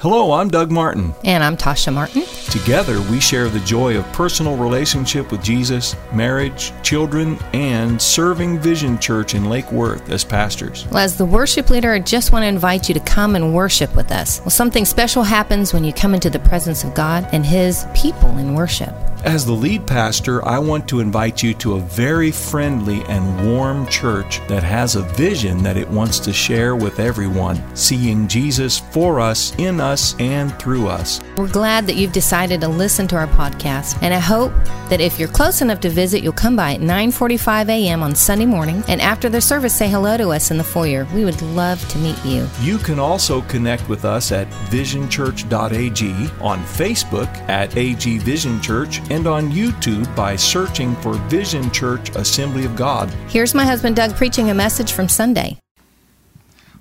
Hello, 0.00 0.32
I'm 0.32 0.48
Doug 0.48 0.70
Martin. 0.70 1.12
And 1.24 1.44
I'm 1.44 1.58
Tasha 1.58 1.92
Martin. 1.92 2.22
Together, 2.50 3.02
we 3.10 3.20
share 3.20 3.50
the 3.50 3.60
joy 3.60 3.98
of 3.98 4.12
personal 4.14 4.56
relationship 4.56 5.30
with 5.30 5.42
Jesus, 5.42 5.94
marriage, 6.10 6.72
children, 6.82 7.38
and 7.52 8.00
serving 8.00 8.60
Vision 8.60 8.98
Church 8.98 9.34
in 9.34 9.50
Lake 9.50 9.70
Worth 9.70 10.08
as 10.08 10.24
pastors. 10.24 10.86
Well, 10.86 11.00
as 11.00 11.18
the 11.18 11.26
worship 11.26 11.68
leader, 11.68 11.92
I 11.92 11.98
just 11.98 12.32
want 12.32 12.44
to 12.44 12.46
invite 12.46 12.88
you 12.88 12.94
to 12.94 13.00
come 13.00 13.36
and 13.36 13.54
worship 13.54 13.94
with 13.94 14.10
us. 14.10 14.40
Well, 14.40 14.48
something 14.48 14.86
special 14.86 15.22
happens 15.22 15.74
when 15.74 15.84
you 15.84 15.92
come 15.92 16.14
into 16.14 16.30
the 16.30 16.38
presence 16.38 16.82
of 16.82 16.94
God 16.94 17.28
and 17.32 17.44
His 17.44 17.84
people 17.94 18.38
in 18.38 18.54
worship. 18.54 18.94
As 19.24 19.44
the 19.44 19.52
lead 19.52 19.86
pastor, 19.86 20.42
I 20.48 20.58
want 20.58 20.88
to 20.88 21.00
invite 21.00 21.42
you 21.42 21.52
to 21.54 21.74
a 21.74 21.80
very 21.80 22.30
friendly 22.30 23.02
and 23.02 23.52
warm 23.52 23.86
church 23.86 24.40
that 24.48 24.62
has 24.62 24.96
a 24.96 25.02
vision 25.02 25.62
that 25.62 25.76
it 25.76 25.86
wants 25.90 26.18
to 26.20 26.32
share 26.32 26.74
with 26.74 26.98
everyone, 26.98 27.62
seeing 27.76 28.28
Jesus 28.28 28.78
for 28.78 29.20
us, 29.20 29.54
in 29.58 29.78
us, 29.78 30.18
and 30.18 30.58
through 30.58 30.88
us. 30.88 31.20
We're 31.36 31.48
glad 31.48 31.86
that 31.86 31.96
you've 31.96 32.12
decided 32.12 32.62
to 32.62 32.68
listen 32.68 33.06
to 33.08 33.16
our 33.16 33.26
podcast, 33.26 33.98
and 34.00 34.14
I 34.14 34.20
hope 34.20 34.52
that 34.88 35.02
if 35.02 35.18
you're 35.18 35.28
close 35.28 35.60
enough 35.60 35.80
to 35.80 35.90
visit, 35.90 36.22
you'll 36.22 36.32
come 36.32 36.56
by 36.56 36.74
at 36.74 36.80
9:45 36.80 37.68
a.m. 37.68 38.02
on 38.02 38.14
Sunday 38.14 38.46
morning, 38.46 38.82
and 38.88 39.02
after 39.02 39.28
the 39.28 39.42
service, 39.42 39.76
say 39.76 39.88
hello 39.88 40.16
to 40.16 40.30
us 40.30 40.50
in 40.50 40.56
the 40.56 40.64
foyer. 40.64 41.06
We 41.14 41.26
would 41.26 41.42
love 41.42 41.86
to 41.90 41.98
meet 41.98 42.24
you. 42.24 42.48
You 42.62 42.78
can 42.78 42.98
also 42.98 43.42
connect 43.42 43.86
with 43.86 44.06
us 44.06 44.32
at 44.32 44.48
visionchurch.ag, 44.70 46.10
on 46.40 46.64
Facebook 46.64 47.28
at 47.50 47.76
AG 47.76 48.18
Vision 48.18 48.62
Church, 48.62 49.02
and 49.10 49.26
on 49.26 49.50
YouTube 49.50 50.14
by 50.14 50.36
searching 50.36 50.94
for 50.96 51.14
Vision 51.28 51.68
Church 51.72 52.10
Assembly 52.10 52.64
of 52.64 52.76
God. 52.76 53.10
Here's 53.28 53.54
my 53.54 53.64
husband 53.64 53.96
Doug 53.96 54.14
preaching 54.14 54.48
a 54.48 54.54
message 54.54 54.92
from 54.92 55.08
Sunday. 55.08 55.58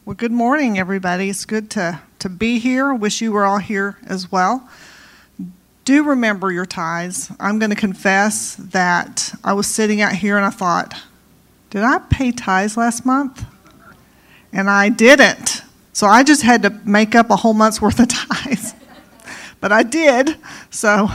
Well, 0.06 0.16
good 0.16 0.32
morning, 0.32 0.78
everybody. 0.78 1.30
It's 1.30 1.44
good 1.46 1.72
to, 1.72 2.02
to 2.20 2.30
be 2.30 2.60
here. 2.60 2.94
Wish 2.94 3.20
you 3.20 3.32
were 3.32 3.46
all 3.46 3.58
here 3.58 3.98
as 4.06 4.32
well. 4.32 4.70
Do 5.86 6.04
remember 6.04 6.52
your 6.52 6.68
tithes. 6.68 7.32
I'm 7.40 7.58
going 7.58 7.72
to 7.72 7.76
confess 7.76 8.56
that 8.56 9.34
I 9.44 9.54
was 9.54 9.66
sitting 9.66 10.00
out 10.02 10.14
here 10.14 10.38
and 10.38 10.46
I 10.46 10.52
thought, 10.52 10.94
did 11.72 11.84
I 11.84 11.98
pay 11.98 12.32
tithes 12.32 12.78
last 12.78 13.08
month? 13.08 13.44
And 14.54 14.70
I 14.70 14.90
didn't. 14.90 15.64
So 15.94 16.06
I 16.06 16.22
just 16.24 16.44
had 16.44 16.62
to 16.62 16.70
make 16.86 17.16
up 17.16 17.32
a 17.32 17.36
whole 17.36 17.54
month's 17.54 17.82
worth 17.82 18.00
of 18.00 18.08
tithes. 18.10 18.76
but 19.60 19.72
I 19.72 19.82
did. 19.82 20.38
So 20.70 21.10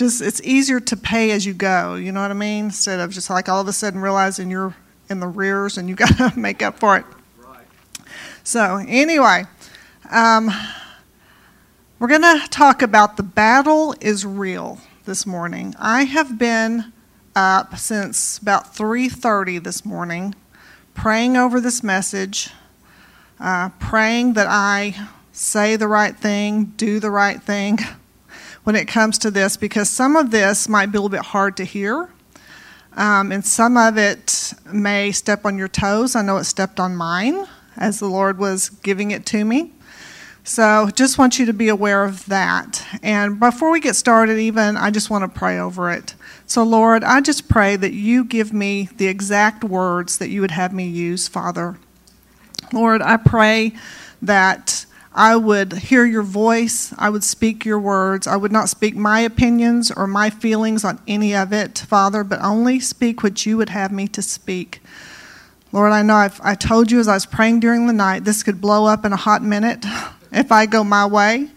just 0.00 0.22
it's 0.22 0.40
easier 0.40 0.80
to 0.80 0.96
pay 0.96 1.30
as 1.30 1.44
you 1.44 1.52
go. 1.52 1.94
You 1.94 2.10
know 2.10 2.22
what 2.22 2.30
I 2.30 2.34
mean? 2.34 2.64
Instead 2.66 3.00
of 3.00 3.10
just 3.10 3.28
like 3.28 3.50
all 3.50 3.60
of 3.60 3.68
a 3.68 3.72
sudden 3.72 4.00
realizing 4.00 4.50
you're 4.50 4.74
in 5.10 5.20
the 5.20 5.26
rears 5.26 5.76
and 5.76 5.90
you 5.90 5.94
got 6.04 6.16
to 6.16 6.32
make 6.38 6.62
up 6.62 6.78
for 6.78 6.96
it. 6.96 7.04
Right. 7.38 7.66
So 8.42 8.82
anyway, 8.88 9.44
um, 10.10 10.50
we're 11.98 12.08
going 12.08 12.22
to 12.22 12.48
talk 12.48 12.80
about 12.80 13.18
the 13.18 13.22
battle 13.22 13.94
is 14.00 14.24
real 14.24 14.80
this 15.04 15.26
morning. 15.26 15.74
I 15.78 16.04
have 16.04 16.38
been 16.38 16.94
up 17.36 17.76
since 17.76 18.38
about 18.38 18.74
3:30 18.74 19.62
this 19.62 19.84
morning, 19.84 20.34
praying 20.94 21.36
over 21.36 21.60
this 21.60 21.82
message, 21.82 22.48
uh, 23.38 23.68
praying 23.78 24.32
that 24.32 24.46
I 24.48 25.08
say 25.30 25.76
the 25.76 25.88
right 25.88 26.16
thing, 26.16 26.72
do 26.78 27.00
the 27.00 27.10
right 27.10 27.42
thing 27.42 27.80
when 28.64 28.76
it 28.76 28.86
comes 28.86 29.18
to 29.18 29.30
this 29.30 29.56
because 29.56 29.88
some 29.88 30.16
of 30.16 30.30
this 30.30 30.68
might 30.68 30.86
be 30.86 30.98
a 30.98 31.00
little 31.00 31.08
bit 31.08 31.26
hard 31.26 31.56
to 31.56 31.64
hear. 31.64 32.10
Um, 32.96 33.32
and 33.32 33.44
some 33.44 33.76
of 33.76 33.96
it 33.96 34.52
may 34.72 35.12
step 35.12 35.44
on 35.44 35.56
your 35.56 35.68
toes. 35.68 36.16
I 36.16 36.22
know 36.22 36.36
it 36.38 36.44
stepped 36.44 36.80
on 36.80 36.96
mine 36.96 37.46
as 37.76 38.00
the 38.00 38.08
Lord 38.08 38.38
was 38.38 38.68
giving 38.68 39.10
it 39.10 39.24
to 39.26 39.44
me. 39.44 39.72
So 40.42 40.90
just 40.94 41.18
want 41.18 41.38
you 41.38 41.46
to 41.46 41.52
be 41.52 41.68
aware 41.68 42.04
of 42.04 42.26
that. 42.26 42.84
And 43.02 43.38
before 43.38 43.70
we 43.70 43.78
get 43.78 43.94
started, 43.94 44.38
even, 44.38 44.76
I 44.76 44.90
just 44.90 45.10
want 45.10 45.22
to 45.22 45.38
pray 45.38 45.58
over 45.58 45.90
it. 45.90 46.14
So, 46.46 46.64
Lord, 46.64 47.04
I 47.04 47.20
just 47.20 47.48
pray 47.48 47.76
that 47.76 47.92
you 47.92 48.24
give 48.24 48.52
me 48.52 48.88
the 48.96 49.06
exact 49.06 49.62
words 49.62 50.18
that 50.18 50.30
you 50.30 50.40
would 50.40 50.50
have 50.50 50.72
me 50.72 50.88
use, 50.88 51.28
Father. 51.28 51.76
Lord, 52.72 53.02
I 53.02 53.16
pray 53.16 53.72
that 54.22 54.86
I 55.12 55.36
would 55.36 55.72
hear 55.72 56.04
your 56.04 56.22
voice. 56.22 56.94
I 56.96 57.10
would 57.10 57.24
speak 57.24 57.64
your 57.64 57.80
words. 57.80 58.26
I 58.26 58.36
would 58.36 58.52
not 58.52 58.68
speak 58.68 58.94
my 58.94 59.20
opinions 59.20 59.90
or 59.90 60.06
my 60.06 60.30
feelings 60.30 60.84
on 60.84 61.00
any 61.08 61.34
of 61.34 61.52
it, 61.52 61.78
Father, 61.78 62.22
but 62.22 62.40
only 62.42 62.78
speak 62.78 63.22
what 63.22 63.44
you 63.44 63.56
would 63.56 63.70
have 63.70 63.90
me 63.90 64.06
to 64.08 64.22
speak. 64.22 64.80
Lord, 65.72 65.92
I 65.92 66.02
know 66.02 66.14
I've, 66.14 66.40
I 66.42 66.54
told 66.54 66.90
you 66.90 67.00
as 67.00 67.08
I 67.08 67.14
was 67.14 67.26
praying 67.26 67.60
during 67.60 67.86
the 67.86 67.92
night, 67.92 68.24
this 68.24 68.42
could 68.42 68.60
blow 68.60 68.86
up 68.86 69.04
in 69.04 69.12
a 69.12 69.16
hot 69.16 69.42
minute 69.42 69.84
if 70.32 70.52
I 70.52 70.66
go 70.66 70.84
my 70.84 71.06
way. 71.06 71.50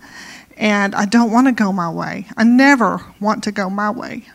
And 0.58 0.94
I 0.94 1.06
don't 1.06 1.32
want 1.32 1.48
to 1.48 1.54
go 1.54 1.72
my 1.72 1.90
way. 1.90 2.28
I 2.38 2.44
never 2.44 3.04
want 3.20 3.44
to 3.46 3.52
go 3.52 3.70
my 3.70 3.90
way. 3.90 4.26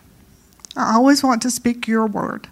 I 0.77 0.95
always 0.95 1.23
want 1.23 1.43
to 1.43 1.51
speak 1.51 1.87
your 1.87 2.07
word. 2.07 2.49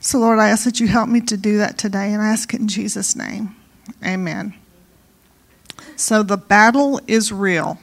So, 0.00 0.18
Lord, 0.18 0.38
I 0.38 0.48
ask 0.48 0.64
that 0.64 0.80
you 0.80 0.86
help 0.86 1.08
me 1.08 1.20
to 1.22 1.36
do 1.36 1.58
that 1.58 1.78
today, 1.78 2.12
and 2.12 2.20
I 2.20 2.28
ask 2.28 2.52
it 2.52 2.60
in 2.60 2.68
Jesus' 2.68 3.16
name. 3.16 3.56
Amen. 4.04 4.54
So 5.96 6.22
the 6.22 6.36
battle 6.36 7.00
is 7.06 7.32
real. 7.32 7.78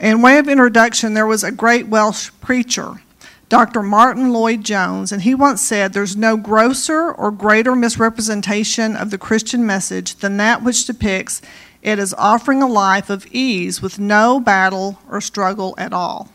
In 0.00 0.22
way 0.22 0.38
of 0.38 0.48
introduction, 0.48 1.14
there 1.14 1.26
was 1.26 1.42
a 1.42 1.50
great 1.50 1.88
Welsh 1.88 2.30
preacher, 2.40 3.02
Dr. 3.48 3.82
Martyn 3.82 4.32
Lloyd-Jones, 4.32 5.10
and 5.10 5.22
he 5.22 5.34
once 5.34 5.60
said, 5.60 5.92
There's 5.92 6.16
no 6.16 6.36
grosser 6.36 7.10
or 7.10 7.30
greater 7.30 7.74
misrepresentation 7.74 8.94
of 8.94 9.10
the 9.10 9.18
Christian 9.18 9.66
message 9.66 10.16
than 10.16 10.36
that 10.36 10.62
which 10.62 10.86
depicts 10.86 11.42
it 11.82 11.98
as 11.98 12.14
offering 12.14 12.62
a 12.62 12.68
life 12.68 13.08
of 13.10 13.26
ease 13.32 13.80
with 13.80 13.98
no 13.98 14.38
battle 14.38 15.00
or 15.10 15.20
struggle 15.20 15.74
at 15.78 15.92
all. 15.92 16.30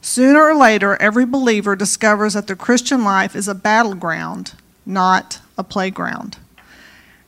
Sooner 0.00 0.42
or 0.42 0.54
later, 0.54 0.96
every 0.96 1.24
believer 1.24 1.76
discovers 1.76 2.34
that 2.34 2.46
the 2.46 2.56
Christian 2.56 3.04
life 3.04 3.34
is 3.34 3.48
a 3.48 3.54
battleground, 3.54 4.52
not 4.84 5.40
a 5.56 5.64
playground. 5.64 6.38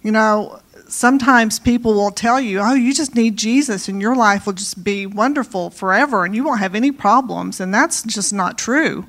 You 0.02 0.12
know, 0.12 0.60
sometimes 0.88 1.58
people 1.58 1.94
will 1.94 2.10
tell 2.10 2.40
you, 2.40 2.60
oh, 2.60 2.74
you 2.74 2.94
just 2.94 3.14
need 3.14 3.36
Jesus 3.36 3.88
and 3.88 4.00
your 4.00 4.16
life 4.16 4.46
will 4.46 4.52
just 4.52 4.82
be 4.82 5.06
wonderful 5.06 5.70
forever 5.70 6.24
and 6.24 6.34
you 6.34 6.44
won't 6.44 6.60
have 6.60 6.74
any 6.74 6.92
problems. 6.92 7.60
And 7.60 7.72
that's 7.72 8.02
just 8.02 8.32
not 8.32 8.58
true. 8.58 9.06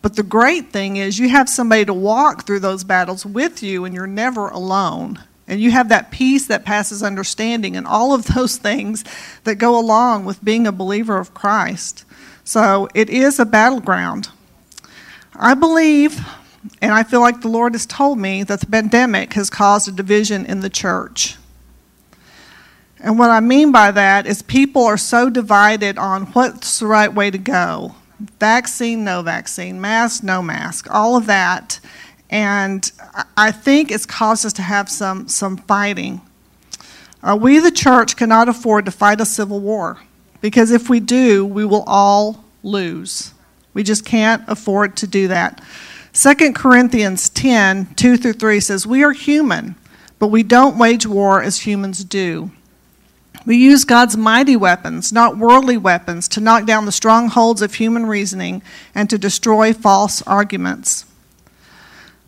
But 0.00 0.16
the 0.16 0.22
great 0.22 0.70
thing 0.70 0.96
is 0.96 1.18
you 1.18 1.28
have 1.28 1.48
somebody 1.48 1.84
to 1.84 1.94
walk 1.94 2.46
through 2.46 2.60
those 2.60 2.84
battles 2.84 3.26
with 3.26 3.62
you 3.62 3.84
and 3.84 3.94
you're 3.94 4.06
never 4.06 4.48
alone. 4.48 5.22
And 5.46 5.60
you 5.60 5.70
have 5.70 5.88
that 5.88 6.10
peace 6.10 6.46
that 6.46 6.64
passes 6.64 7.02
understanding 7.02 7.76
and 7.76 7.86
all 7.86 8.12
of 8.12 8.26
those 8.34 8.56
things 8.56 9.04
that 9.44 9.56
go 9.56 9.78
along 9.78 10.24
with 10.24 10.44
being 10.44 10.66
a 10.66 10.72
believer 10.72 11.18
of 11.18 11.34
Christ. 11.34 12.04
So 12.44 12.88
it 12.94 13.10
is 13.10 13.38
a 13.38 13.44
battleground. 13.44 14.28
I 15.34 15.54
believe 15.54 16.20
and 16.80 16.92
I 16.92 17.02
feel 17.02 17.20
like 17.20 17.40
the 17.40 17.48
Lord 17.48 17.74
has 17.74 17.86
told 17.86 18.18
me 18.18 18.42
that 18.42 18.60
the 18.60 18.66
pandemic 18.66 19.34
has 19.34 19.50
caused 19.50 19.88
a 19.88 19.92
division 19.92 20.44
in 20.46 20.60
the 20.60 20.70
church. 20.70 21.36
And 23.00 23.18
what 23.18 23.30
I 23.30 23.40
mean 23.40 23.70
by 23.70 23.90
that 23.92 24.26
is 24.26 24.42
people 24.42 24.84
are 24.84 24.96
so 24.96 25.30
divided 25.30 25.98
on 25.98 26.26
what's 26.26 26.80
the 26.80 26.86
right 26.86 27.12
way 27.12 27.30
to 27.30 27.38
go 27.38 27.94
vaccine, 28.40 29.04
no 29.04 29.22
vaccine, 29.22 29.80
mask, 29.80 30.24
no 30.24 30.42
mask, 30.42 30.88
all 30.90 31.16
of 31.16 31.26
that. 31.26 31.78
And 32.30 32.90
I 33.36 33.52
think 33.52 33.92
it's 33.92 34.06
caused 34.06 34.44
us 34.44 34.52
to 34.54 34.62
have 34.62 34.88
some, 34.88 35.28
some 35.28 35.56
fighting. 35.56 36.20
Uh, 37.22 37.38
we, 37.40 37.58
the 37.60 37.70
church, 37.70 38.16
cannot 38.16 38.48
afford 38.48 38.84
to 38.86 38.90
fight 38.90 39.20
a 39.20 39.24
civil 39.24 39.60
war 39.60 39.98
because 40.40 40.70
if 40.70 40.90
we 40.90 41.00
do, 41.00 41.46
we 41.46 41.64
will 41.64 41.84
all 41.86 42.44
lose. 42.62 43.32
We 43.72 43.82
just 43.82 44.04
can't 44.04 44.42
afford 44.48 44.96
to 44.98 45.06
do 45.06 45.28
that. 45.28 45.62
2 46.12 46.52
Corinthians 46.52 47.28
10 47.28 47.94
2 47.94 48.16
through 48.16 48.32
3 48.32 48.60
says, 48.60 48.86
We 48.86 49.02
are 49.04 49.12
human, 49.12 49.76
but 50.18 50.28
we 50.28 50.42
don't 50.42 50.78
wage 50.78 51.06
war 51.06 51.42
as 51.42 51.60
humans 51.66 52.04
do. 52.04 52.50
We 53.46 53.56
use 53.56 53.84
God's 53.84 54.16
mighty 54.16 54.56
weapons, 54.56 55.12
not 55.12 55.38
worldly 55.38 55.76
weapons, 55.76 56.28
to 56.28 56.40
knock 56.40 56.66
down 56.66 56.84
the 56.84 56.92
strongholds 56.92 57.62
of 57.62 57.74
human 57.74 58.06
reasoning 58.06 58.62
and 58.94 59.08
to 59.08 59.18
destroy 59.18 59.72
false 59.72 60.20
arguments. 60.22 61.06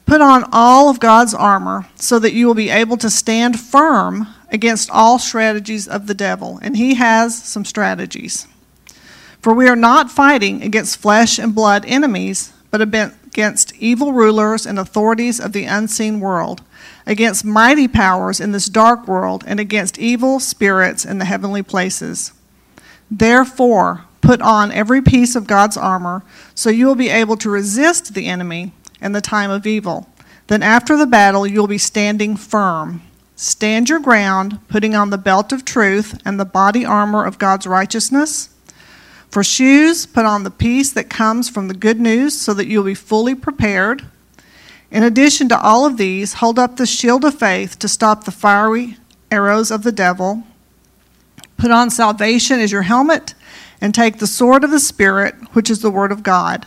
Put 0.06 0.20
on 0.20 0.44
all 0.50 0.88
of 0.88 0.98
God's 0.98 1.34
armor 1.34 1.86
so 1.94 2.18
that 2.18 2.32
you 2.32 2.46
will 2.46 2.54
be 2.54 2.70
able 2.70 2.96
to 2.96 3.10
stand 3.10 3.60
firm 3.60 4.28
against 4.50 4.90
all 4.90 5.18
strategies 5.18 5.86
of 5.86 6.06
the 6.06 6.14
devil. 6.14 6.58
And 6.62 6.76
he 6.76 6.94
has 6.94 7.40
some 7.40 7.64
strategies. 7.64 8.46
For 9.40 9.54
we 9.54 9.68
are 9.68 9.76
not 9.76 10.10
fighting 10.10 10.62
against 10.62 10.98
flesh 10.98 11.38
and 11.38 11.54
blood 11.54 11.84
enemies, 11.86 12.52
but 12.70 12.80
against 13.32 13.74
evil 13.76 14.12
rulers 14.12 14.66
and 14.66 14.78
authorities 14.78 15.38
of 15.38 15.52
the 15.52 15.64
unseen 15.64 16.18
world, 16.18 16.62
against 17.06 17.44
mighty 17.44 17.86
powers 17.86 18.40
in 18.40 18.52
this 18.52 18.68
dark 18.68 19.06
world, 19.06 19.44
and 19.46 19.60
against 19.60 19.98
evil 19.98 20.40
spirits 20.40 21.04
in 21.04 21.18
the 21.18 21.24
heavenly 21.24 21.62
places. 21.62 22.32
Therefore, 23.10 24.04
put 24.20 24.40
on 24.42 24.72
every 24.72 25.00
piece 25.00 25.36
of 25.36 25.46
God's 25.46 25.76
armor, 25.76 26.22
so 26.54 26.70
you 26.70 26.86
will 26.86 26.94
be 26.96 27.08
able 27.08 27.36
to 27.36 27.50
resist 27.50 28.14
the 28.14 28.26
enemy 28.26 28.72
in 29.00 29.12
the 29.12 29.20
time 29.20 29.50
of 29.50 29.66
evil. 29.66 30.08
Then, 30.48 30.62
after 30.62 30.96
the 30.96 31.06
battle, 31.06 31.46
you 31.46 31.60
will 31.60 31.68
be 31.68 31.78
standing 31.78 32.36
firm. 32.36 33.02
stand 33.40 33.88
your 33.88 34.00
ground, 34.00 34.58
putting 34.68 34.94
on 34.94 35.08
the 35.08 35.16
belt 35.16 35.50
of 35.50 35.64
truth 35.64 36.20
and 36.26 36.38
the 36.38 36.44
body 36.44 36.84
armor 36.84 37.24
of 37.24 37.38
God's 37.38 37.66
righteousness. 37.66 38.50
For 39.30 39.44
shoes, 39.44 40.06
put 40.06 40.24
on 40.24 40.42
the 40.42 40.50
peace 40.50 40.92
that 40.92 41.08
comes 41.08 41.48
from 41.48 41.68
the 41.68 41.74
good 41.74 42.00
news 42.00 42.40
so 42.40 42.52
that 42.54 42.66
you'll 42.66 42.84
be 42.84 42.94
fully 42.94 43.34
prepared. 43.34 44.04
In 44.90 45.04
addition 45.04 45.48
to 45.50 45.60
all 45.60 45.86
of 45.86 45.98
these, 45.98 46.34
hold 46.34 46.58
up 46.58 46.76
the 46.76 46.86
shield 46.86 47.24
of 47.24 47.38
faith 47.38 47.78
to 47.78 47.88
stop 47.88 48.24
the 48.24 48.32
fiery 48.32 48.96
arrows 49.30 49.70
of 49.70 49.84
the 49.84 49.92
devil. 49.92 50.42
Put 51.56 51.70
on 51.70 51.90
salvation 51.90 52.58
as 52.58 52.72
your 52.72 52.82
helmet 52.82 53.34
and 53.80 53.94
take 53.94 54.18
the 54.18 54.26
sword 54.26 54.64
of 54.64 54.72
the 54.72 54.80
Spirit, 54.80 55.34
which 55.52 55.70
is 55.70 55.80
the 55.80 55.90
Word 55.90 56.10
of 56.10 56.24
God. 56.24 56.66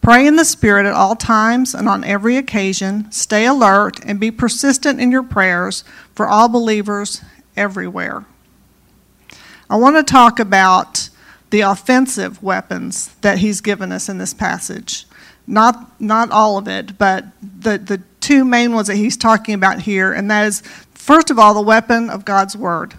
Pray 0.00 0.26
in 0.26 0.36
the 0.36 0.44
Spirit 0.44 0.86
at 0.86 0.94
all 0.94 1.14
times 1.14 1.74
and 1.74 1.88
on 1.88 2.04
every 2.04 2.36
occasion. 2.36 3.10
Stay 3.12 3.44
alert 3.44 4.00
and 4.06 4.18
be 4.18 4.30
persistent 4.30 5.00
in 5.00 5.12
your 5.12 5.22
prayers 5.22 5.84
for 6.14 6.26
all 6.26 6.48
believers 6.48 7.20
everywhere. 7.56 8.24
I 9.68 9.76
want 9.76 9.96
to 9.96 10.02
talk 10.02 10.38
about 10.38 11.10
the 11.50 11.60
offensive 11.62 12.42
weapons 12.42 13.14
that 13.20 13.38
he's 13.38 13.60
given 13.60 13.92
us 13.92 14.08
in 14.08 14.18
this 14.18 14.34
passage. 14.34 15.06
Not, 15.46 16.00
not 16.00 16.30
all 16.30 16.58
of 16.58 16.68
it, 16.68 16.98
but 16.98 17.24
the, 17.40 17.78
the 17.78 18.02
two 18.20 18.44
main 18.44 18.74
ones 18.74 18.88
that 18.88 18.96
he's 18.96 19.16
talking 19.16 19.54
about 19.54 19.80
here, 19.80 20.12
and 20.12 20.30
that 20.30 20.46
is, 20.46 20.60
first 20.92 21.30
of 21.30 21.38
all, 21.38 21.54
the 21.54 21.62
weapon 21.62 22.10
of 22.10 22.24
God's 22.24 22.56
Word. 22.56 22.94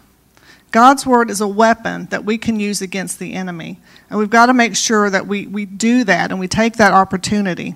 God's 0.71 1.05
Word 1.05 1.29
is 1.29 1.41
a 1.41 1.47
weapon 1.47 2.05
that 2.07 2.25
we 2.25 2.37
can 2.37 2.59
use 2.59 2.81
against 2.81 3.19
the 3.19 3.33
enemy. 3.33 3.79
And 4.09 4.17
we've 4.17 4.29
got 4.29 4.47
to 4.47 4.53
make 4.53 4.75
sure 4.75 5.09
that 5.09 5.27
we, 5.27 5.45
we 5.47 5.65
do 5.65 6.03
that 6.03 6.31
and 6.31 6.39
we 6.39 6.47
take 6.47 6.77
that 6.77 6.93
opportunity. 6.93 7.75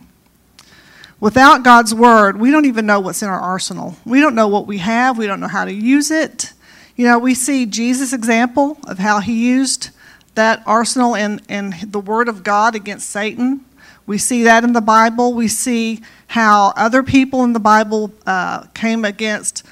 Without 1.19 1.63
God's 1.63 1.93
Word, 1.93 2.39
we 2.39 2.51
don't 2.51 2.65
even 2.65 2.85
know 2.85 2.99
what's 2.99 3.21
in 3.21 3.29
our 3.29 3.39
arsenal. 3.39 3.95
We 4.05 4.19
don't 4.19 4.35
know 4.35 4.47
what 4.47 4.67
we 4.67 4.79
have, 4.79 5.17
we 5.17 5.27
don't 5.27 5.39
know 5.39 5.47
how 5.47 5.65
to 5.65 5.73
use 5.73 6.11
it. 6.11 6.53
You 6.95 7.05
know, 7.05 7.17
we 7.17 7.33
see 7.33 7.65
Jesus' 7.65 8.13
example 8.13 8.77
of 8.87 8.99
how 8.99 9.19
he 9.19 9.47
used 9.47 9.89
that 10.35 10.63
arsenal 10.65 11.15
and, 11.15 11.41
and 11.49 11.73
the 11.73 11.99
Word 11.99 12.27
of 12.27 12.43
God 12.43 12.75
against 12.75 13.09
Satan. 13.09 13.65
We 14.05 14.17
see 14.17 14.43
that 14.43 14.63
in 14.63 14.73
the 14.73 14.81
Bible. 14.81 15.33
We 15.33 15.47
see 15.47 16.01
how 16.27 16.73
other 16.75 17.03
people 17.03 17.43
in 17.43 17.53
the 17.53 17.59
Bible 17.59 18.11
uh, 18.25 18.65
came 18.73 19.05
against 19.05 19.65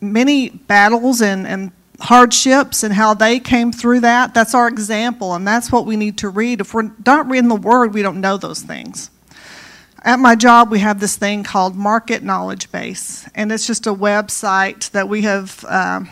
many 0.00 0.50
battles 0.50 1.20
and, 1.20 1.46
and 1.46 1.72
hardships 2.00 2.82
and 2.82 2.94
how 2.94 3.14
they 3.14 3.40
came 3.40 3.72
through 3.72 4.00
that. 4.00 4.34
That's 4.34 4.54
our 4.54 4.68
example, 4.68 5.34
and 5.34 5.46
that's 5.46 5.72
what 5.72 5.86
we 5.86 5.96
need 5.96 6.18
to 6.18 6.28
read. 6.28 6.60
If 6.60 6.74
we're 6.74 6.90
not 7.04 7.28
reading 7.28 7.48
the 7.48 7.56
Word, 7.56 7.94
we 7.94 8.02
don't 8.02 8.20
know 8.20 8.36
those 8.36 8.62
things. 8.62 9.10
At 10.02 10.20
my 10.20 10.36
job, 10.36 10.70
we 10.70 10.78
have 10.80 11.00
this 11.00 11.16
thing 11.16 11.42
called 11.42 11.74
Market 11.74 12.22
Knowledge 12.22 12.70
Base, 12.70 13.28
and 13.34 13.50
it's 13.50 13.66
just 13.66 13.86
a 13.86 13.94
website 13.94 14.90
that 14.90 15.08
we 15.08 15.22
have 15.22 15.64
uh, 15.66 16.02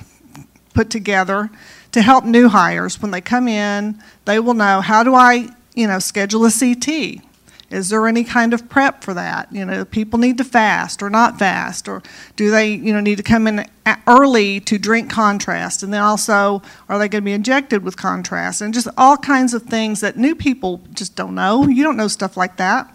put 0.73 0.91
together 0.91 1.51
to 1.95 2.03
help 2.03 2.25
new 2.25 2.49
hires. 2.49 3.01
When 3.01 3.13
they 3.13 3.21
come 3.21 3.47
in, 3.47 4.03
they 4.25 4.41
will 4.41 4.55
know 4.55 4.81
how 4.81 5.05
do 5.05 5.15
I, 5.15 5.49
you 5.75 5.87
know, 5.87 6.01
schedule 6.01 6.45
a 6.45 6.51
CT? 6.51 7.23
Is 7.71 7.89
there 7.89 8.07
any 8.09 8.25
kind 8.25 8.53
of 8.53 8.69
prep 8.69 9.05
for 9.05 9.15
that? 9.15 9.49
You 9.53 9.65
know, 9.65 9.85
people 9.85 10.19
need 10.19 10.37
to 10.39 10.45
fast 10.45 11.05
or 11.05 11.09
not 11.09 11.39
fast, 11.39 11.89
or 11.89 12.03
do 12.35 12.51
they, 12.51 12.75
you 12.75 12.93
know, 12.93 13.01
need 13.01 13.17
to 13.19 13.23
come 13.23 13.47
in 13.47 13.65
early 14.09 14.59
to 14.61 14.77
drink 14.77 15.09
contrast? 15.09 15.85
And 15.85 15.93
then 15.93 16.03
also, 16.03 16.63
are 16.89 16.99
they 16.99 17.09
going 17.09 17.23
to 17.23 17.25
be 17.25 17.33
injected 17.33 17.85
with 17.85 17.97
contrast? 17.97 18.61
And 18.61 18.75
just 18.75 18.89
all 18.99 19.17
kinds 19.17 19.55
of 19.55 19.63
things 19.63 20.01
that 20.01 20.17
new 20.17 20.35
people 20.35 20.81
just 20.93 21.15
don't 21.15 21.35
know. 21.37 21.67
You 21.69 21.85
don't 21.85 21.97
know 21.97 22.09
stuff 22.09 22.37
like 22.37 22.57
that. 22.57 22.93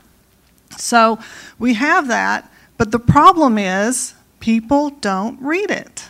So 0.78 1.19
we 1.57 1.74
have 1.75 2.10
that, 2.10 2.51
but 2.78 2.92
the 2.92 3.00
problem 3.00 3.57
is 3.57 4.13
people 4.42 4.90
don't 4.90 5.42
read 5.42 5.72
it. 5.72 6.10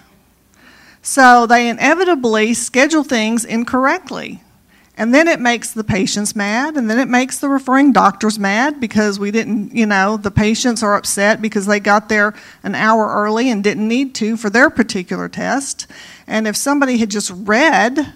So 1.10 1.48
they 1.48 1.68
inevitably 1.68 2.54
schedule 2.54 3.04
things 3.04 3.44
incorrectly. 3.44 4.44
And 4.96 5.12
then 5.12 5.28
it 5.28 5.40
makes 5.40 5.72
the 5.72 5.84
patients 5.84 6.36
mad, 6.36 6.78
and 6.78 6.88
then 6.88 7.00
it 7.00 7.08
makes 7.08 7.40
the 7.40 7.50
referring 7.50 7.94
doctors 7.94 8.38
mad 8.38 8.80
because 8.80 9.18
we 9.18 9.32
didn't, 9.32 9.76
you 9.76 9.88
know, 9.88 10.18
the 10.18 10.30
patients 10.30 10.84
are 10.84 10.94
upset 10.94 11.42
because 11.42 11.66
they 11.66 11.80
got 11.80 12.10
there 12.10 12.36
an 12.62 12.76
hour 12.76 13.08
early 13.08 13.50
and 13.50 13.64
didn't 13.64 13.88
need 13.88 14.14
to 14.16 14.38
for 14.38 14.52
their 14.52 14.70
particular 14.70 15.28
test. 15.28 15.88
And 16.28 16.48
if 16.48 16.56
somebody 16.56 17.00
had 17.00 17.10
just 17.10 17.32
read 17.34 18.14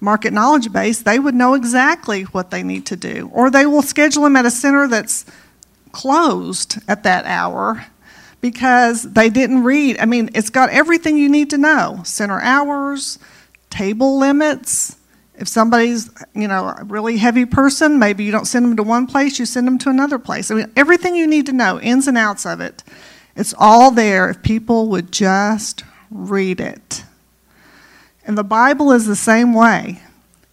market 0.00 0.32
knowledge 0.32 0.72
base, 0.72 1.00
they 1.00 1.20
would 1.20 1.36
know 1.36 1.54
exactly 1.54 2.24
what 2.24 2.50
they 2.50 2.64
need 2.64 2.84
to 2.86 2.96
do. 2.96 3.30
Or 3.32 3.48
they 3.48 3.64
will 3.64 3.82
schedule 3.82 4.24
them 4.24 4.34
at 4.34 4.44
a 4.44 4.50
center 4.50 4.88
that's 4.88 5.24
closed 5.92 6.78
at 6.88 7.04
that 7.04 7.26
hour 7.26 7.86
because 8.40 9.02
they 9.02 9.28
didn't 9.28 9.64
read. 9.64 9.98
I 9.98 10.06
mean, 10.06 10.30
it's 10.34 10.50
got 10.50 10.70
everything 10.70 11.16
you 11.16 11.28
need 11.28 11.50
to 11.50 11.58
know 11.58 12.00
center 12.04 12.40
hours, 12.40 13.18
table 13.70 14.18
limits. 14.18 14.96
If 15.36 15.46
somebody's, 15.48 16.10
you 16.34 16.48
know, 16.48 16.74
a 16.78 16.84
really 16.84 17.16
heavy 17.16 17.46
person, 17.46 17.98
maybe 17.98 18.24
you 18.24 18.32
don't 18.32 18.46
send 18.46 18.64
them 18.64 18.76
to 18.76 18.82
one 18.82 19.06
place, 19.06 19.38
you 19.38 19.46
send 19.46 19.66
them 19.66 19.78
to 19.78 19.88
another 19.88 20.18
place. 20.18 20.50
I 20.50 20.54
mean, 20.54 20.72
everything 20.76 21.14
you 21.14 21.26
need 21.26 21.46
to 21.46 21.52
know, 21.52 21.80
ins 21.80 22.08
and 22.08 22.18
outs 22.18 22.44
of 22.44 22.60
it, 22.60 22.82
it's 23.36 23.54
all 23.56 23.92
there 23.92 24.30
if 24.30 24.42
people 24.42 24.88
would 24.88 25.12
just 25.12 25.84
read 26.10 26.60
it. 26.60 27.04
And 28.24 28.36
the 28.36 28.44
Bible 28.44 28.90
is 28.92 29.06
the 29.06 29.16
same 29.16 29.54
way. 29.54 30.02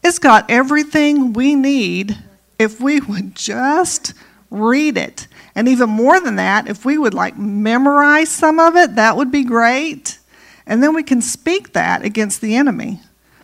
It's 0.04 0.20
got 0.20 0.50
everything 0.52 1.34
we 1.34 1.56
need 1.56 2.18
if 2.60 2.80
we 2.80 3.00
would 3.00 3.36
just 3.36 4.14
read 4.56 4.98
it. 4.98 5.28
And 5.54 5.68
even 5.68 5.90
more 5.90 6.20
than 6.20 6.36
that, 6.36 6.68
if 6.68 6.86
we 6.86 6.98
would 6.98 7.14
like 7.14 7.38
memorize 7.38 8.30
some 8.30 8.60
of 8.60 8.76
it, 8.76 8.96
that 8.96 9.18
would 9.18 9.32
be 9.32 9.44
great. 9.44 10.20
And 10.66 10.82
then 10.82 10.94
we 10.94 11.04
can 11.04 11.22
speak 11.22 11.74
that 11.74 12.04
against 12.04 12.42
the 12.42 12.56
enemy. 12.56 13.00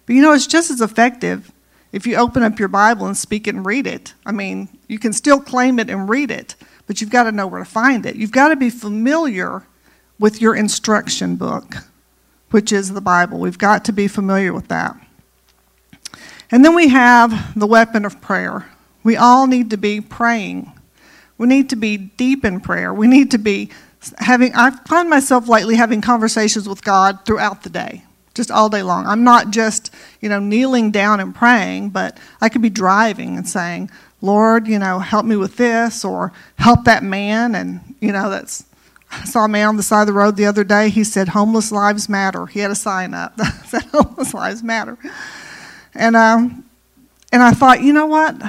But 0.05 0.15
you 0.15 0.21
know, 0.21 0.33
it's 0.33 0.47
just 0.47 0.71
as 0.71 0.81
effective 0.81 1.51
if 1.91 2.07
you 2.07 2.15
open 2.15 2.43
up 2.43 2.59
your 2.59 2.67
Bible 2.67 3.05
and 3.05 3.15
speak 3.15 3.47
it 3.47 3.55
and 3.55 3.65
read 3.65 3.87
it. 3.87 4.13
I 4.25 4.31
mean, 4.31 4.69
you 4.87 4.99
can 4.99 5.13
still 5.13 5.39
claim 5.39 5.79
it 5.79 5.89
and 5.89 6.09
read 6.09 6.31
it, 6.31 6.55
but 6.87 7.01
you've 7.01 7.09
got 7.09 7.23
to 7.23 7.31
know 7.31 7.47
where 7.47 7.63
to 7.63 7.69
find 7.69 8.05
it. 8.05 8.15
You've 8.15 8.31
got 8.31 8.49
to 8.49 8.55
be 8.55 8.69
familiar 8.69 9.63
with 10.19 10.41
your 10.41 10.55
instruction 10.55 11.35
book, 11.35 11.77
which 12.51 12.71
is 12.71 12.93
the 12.93 13.01
Bible. 13.01 13.39
We've 13.39 13.57
got 13.57 13.85
to 13.85 13.93
be 13.93 14.07
familiar 14.07 14.53
with 14.53 14.67
that. 14.69 14.95
And 16.49 16.65
then 16.65 16.75
we 16.75 16.89
have 16.89 17.57
the 17.57 17.67
weapon 17.67 18.03
of 18.05 18.19
prayer. 18.21 18.69
We 19.03 19.15
all 19.15 19.47
need 19.47 19.69
to 19.69 19.77
be 19.77 20.01
praying. 20.01 20.71
We 21.41 21.47
need 21.47 21.71
to 21.71 21.75
be 21.75 21.97
deep 21.97 22.45
in 22.45 22.59
prayer. 22.59 22.93
We 22.93 23.07
need 23.07 23.31
to 23.31 23.39
be 23.39 23.71
having, 24.19 24.53
I 24.53 24.69
find 24.87 25.09
myself 25.09 25.49
lately 25.49 25.73
having 25.75 25.99
conversations 25.99 26.69
with 26.69 26.83
God 26.83 27.25
throughout 27.25 27.63
the 27.63 27.69
day, 27.71 28.03
just 28.35 28.51
all 28.51 28.69
day 28.69 28.83
long. 28.83 29.07
I'm 29.07 29.23
not 29.23 29.49
just, 29.49 29.91
you 30.19 30.29
know, 30.29 30.37
kneeling 30.39 30.91
down 30.91 31.19
and 31.19 31.33
praying, 31.33 31.89
but 31.89 32.19
I 32.41 32.49
could 32.49 32.61
be 32.61 32.69
driving 32.69 33.37
and 33.37 33.49
saying, 33.49 33.89
Lord, 34.21 34.67
you 34.67 34.77
know, 34.77 34.99
help 34.99 35.25
me 35.25 35.35
with 35.35 35.57
this 35.57 36.05
or 36.05 36.31
help 36.59 36.83
that 36.83 37.01
man. 37.03 37.55
And, 37.55 37.95
you 37.99 38.11
know, 38.11 38.29
that's, 38.29 38.63
I 39.09 39.25
saw 39.25 39.45
a 39.45 39.47
man 39.47 39.67
on 39.67 39.77
the 39.77 39.83
side 39.83 40.01
of 40.01 40.07
the 40.07 40.13
road 40.13 40.35
the 40.35 40.45
other 40.45 40.63
day. 40.63 40.89
He 40.89 41.03
said, 41.03 41.29
Homeless 41.29 41.71
lives 41.71 42.07
matter. 42.07 42.45
He 42.45 42.59
had 42.59 42.69
a 42.69 42.75
sign 42.75 43.15
up 43.15 43.35
that 43.37 43.65
said, 43.65 43.85
Homeless 43.85 44.35
lives 44.35 44.61
matter. 44.61 44.95
And, 45.95 46.15
um, 46.15 46.65
and 47.33 47.41
I 47.41 47.49
thought, 47.49 47.81
you 47.81 47.93
know 47.93 48.05
what? 48.05 48.39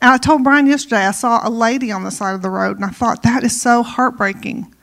And 0.00 0.10
I 0.10 0.16
told 0.16 0.44
Brian 0.44 0.66
yesterday, 0.66 1.06
I 1.06 1.10
saw 1.10 1.46
a 1.46 1.50
lady 1.50 1.92
on 1.92 2.04
the 2.04 2.10
side 2.10 2.34
of 2.34 2.42
the 2.42 2.50
road, 2.50 2.76
and 2.76 2.84
I 2.84 2.88
thought, 2.88 3.22
that 3.22 3.44
is 3.44 3.60
so 3.60 3.82
heartbreaking 3.82 4.74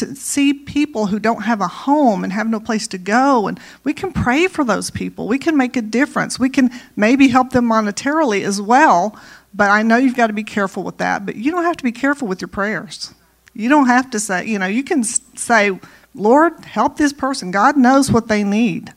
to 0.00 0.14
see 0.14 0.54
people 0.54 1.06
who 1.06 1.18
don't 1.18 1.42
have 1.42 1.60
a 1.60 1.68
home 1.68 2.24
and 2.24 2.32
have 2.32 2.48
no 2.48 2.58
place 2.58 2.86
to 2.88 2.98
go. 2.98 3.46
And 3.46 3.60
we 3.84 3.92
can 3.92 4.12
pray 4.12 4.46
for 4.46 4.64
those 4.64 4.90
people. 4.90 5.28
We 5.28 5.38
can 5.38 5.56
make 5.56 5.76
a 5.76 5.82
difference. 5.82 6.38
We 6.38 6.48
can 6.48 6.70
maybe 6.96 7.28
help 7.28 7.50
them 7.50 7.66
monetarily 7.66 8.42
as 8.42 8.62
well. 8.62 9.18
But 9.52 9.70
I 9.70 9.82
know 9.82 9.96
you've 9.96 10.16
got 10.16 10.28
to 10.28 10.32
be 10.32 10.44
careful 10.44 10.82
with 10.82 10.98
that. 10.98 11.26
But 11.26 11.36
you 11.36 11.50
don't 11.50 11.64
have 11.64 11.76
to 11.76 11.84
be 11.84 11.92
careful 11.92 12.28
with 12.28 12.40
your 12.40 12.48
prayers. 12.48 13.12
You 13.52 13.68
don't 13.68 13.88
have 13.88 14.10
to 14.10 14.20
say, 14.20 14.46
you 14.46 14.58
know, 14.58 14.66
you 14.66 14.84
can 14.84 15.04
say, 15.04 15.78
Lord, 16.14 16.64
help 16.64 16.96
this 16.96 17.12
person. 17.12 17.50
God 17.50 17.76
knows 17.76 18.10
what 18.10 18.28
they 18.28 18.42
need. 18.42 18.94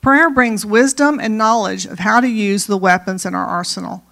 Prayer 0.00 0.30
brings 0.30 0.64
wisdom 0.64 1.20
and 1.20 1.36
knowledge 1.36 1.84
of 1.84 1.98
how 1.98 2.20
to 2.20 2.28
use 2.28 2.66
the 2.66 2.78
weapons 2.78 3.26
in 3.26 3.34
our 3.34 3.44
arsenal. 3.44 4.02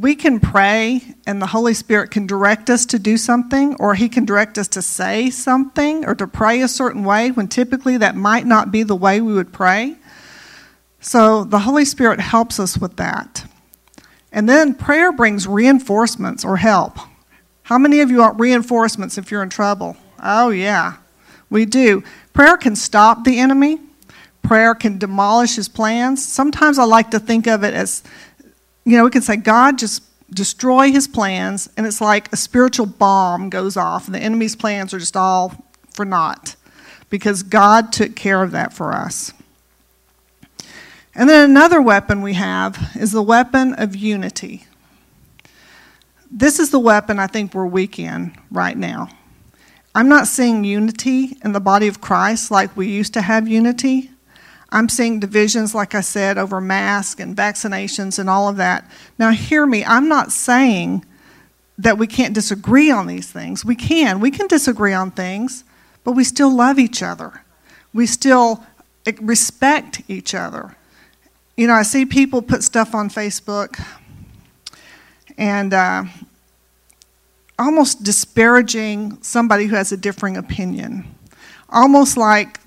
We 0.00 0.16
can 0.16 0.40
pray, 0.40 1.14
and 1.26 1.40
the 1.40 1.46
Holy 1.46 1.74
Spirit 1.74 2.10
can 2.10 2.26
direct 2.26 2.68
us 2.68 2.84
to 2.86 2.98
do 2.98 3.16
something, 3.16 3.76
or 3.78 3.94
He 3.94 4.08
can 4.08 4.24
direct 4.24 4.58
us 4.58 4.66
to 4.68 4.82
say 4.82 5.30
something 5.30 6.04
or 6.04 6.16
to 6.16 6.26
pray 6.26 6.60
a 6.60 6.66
certain 6.66 7.04
way 7.04 7.30
when 7.30 7.46
typically 7.46 7.96
that 7.98 8.16
might 8.16 8.46
not 8.46 8.72
be 8.72 8.82
the 8.82 8.96
way 8.96 9.20
we 9.20 9.32
would 9.32 9.52
pray. 9.52 9.96
So 10.98 11.44
the 11.44 11.60
Holy 11.60 11.84
Spirit 11.84 12.18
helps 12.18 12.58
us 12.58 12.78
with 12.78 12.96
that. 12.96 13.48
And 14.32 14.48
then 14.48 14.74
prayer 14.74 15.12
brings 15.12 15.46
reinforcements 15.46 16.44
or 16.44 16.56
help. 16.56 16.98
How 17.62 17.78
many 17.78 18.00
of 18.00 18.10
you 18.10 18.18
want 18.18 18.40
reinforcements 18.40 19.16
if 19.16 19.30
you're 19.30 19.42
in 19.42 19.50
trouble? 19.50 19.96
Oh, 20.20 20.50
yeah, 20.50 20.96
we 21.48 21.64
do. 21.64 22.02
Prayer 22.32 22.56
can 22.56 22.74
stop 22.74 23.22
the 23.22 23.38
enemy, 23.38 23.78
prayer 24.46 24.74
can 24.74 24.98
demolish 24.98 25.56
his 25.56 25.68
plans. 25.68 26.26
Sometimes 26.26 26.78
I 26.78 26.84
like 26.84 27.10
to 27.10 27.18
think 27.18 27.46
of 27.46 27.64
it 27.64 27.74
as, 27.74 28.02
you 28.84 28.96
know, 28.96 29.04
we 29.04 29.10
can 29.10 29.22
say, 29.22 29.36
God, 29.36 29.78
just 29.78 30.02
destroy 30.32 30.90
his 30.90 31.06
plans, 31.08 31.68
and 31.76 31.86
it's 31.86 32.00
like 32.00 32.32
a 32.32 32.36
spiritual 32.36 32.86
bomb 32.86 33.48
goes 33.50 33.76
off, 33.76 34.06
and 34.06 34.14
the 34.14 34.20
enemy's 34.20 34.56
plans 34.56 34.92
are 34.92 34.98
just 34.98 35.16
all 35.16 35.64
for 35.94 36.04
naught. 36.04 36.56
because 37.10 37.42
God 37.42 37.92
took 37.92 38.16
care 38.16 38.42
of 38.42 38.50
that 38.52 38.72
for 38.72 38.92
us. 38.92 39.32
And 41.14 41.28
then 41.28 41.48
another 41.48 41.80
weapon 41.80 42.20
we 42.20 42.34
have 42.34 42.92
is 42.98 43.12
the 43.12 43.22
weapon 43.22 43.74
of 43.74 43.96
unity. 43.96 44.66
This 46.30 46.58
is 46.58 46.70
the 46.70 46.78
weapon 46.78 47.18
I 47.18 47.26
think 47.26 47.54
we're 47.54 47.66
weak 47.66 47.98
in 47.98 48.36
right 48.50 48.76
now. 48.76 49.08
I'm 49.94 50.08
not 50.08 50.26
seeing 50.26 50.64
unity 50.64 51.38
in 51.42 51.52
the 51.52 51.60
body 51.60 51.88
of 51.88 52.02
Christ 52.02 52.50
like 52.50 52.76
we 52.76 52.88
used 52.88 53.14
to 53.14 53.22
have 53.22 53.48
unity. 53.48 54.10
I'm 54.70 54.88
seeing 54.88 55.20
divisions, 55.20 55.74
like 55.74 55.94
I 55.94 56.00
said, 56.00 56.38
over 56.38 56.60
masks 56.60 57.20
and 57.20 57.36
vaccinations 57.36 58.18
and 58.18 58.28
all 58.28 58.48
of 58.48 58.56
that. 58.56 58.90
Now, 59.18 59.30
hear 59.30 59.64
me, 59.64 59.84
I'm 59.84 60.08
not 60.08 60.32
saying 60.32 61.04
that 61.78 61.98
we 61.98 62.06
can't 62.06 62.34
disagree 62.34 62.90
on 62.90 63.06
these 63.06 63.30
things. 63.30 63.64
We 63.64 63.76
can. 63.76 64.20
We 64.20 64.30
can 64.30 64.46
disagree 64.46 64.92
on 64.92 65.10
things, 65.10 65.64
but 66.04 66.12
we 66.12 66.24
still 66.24 66.54
love 66.54 66.78
each 66.78 67.02
other. 67.02 67.42
We 67.92 68.06
still 68.06 68.64
respect 69.20 70.02
each 70.08 70.34
other. 70.34 70.76
You 71.56 71.66
know, 71.66 71.74
I 71.74 71.82
see 71.82 72.04
people 72.04 72.42
put 72.42 72.62
stuff 72.62 72.94
on 72.94 73.08
Facebook 73.08 73.82
and 75.38 75.72
uh, 75.72 76.04
almost 77.58 78.02
disparaging 78.02 79.22
somebody 79.22 79.66
who 79.66 79.76
has 79.76 79.92
a 79.92 79.96
differing 79.96 80.36
opinion. 80.36 81.06
Almost 81.68 82.16
like 82.16 82.60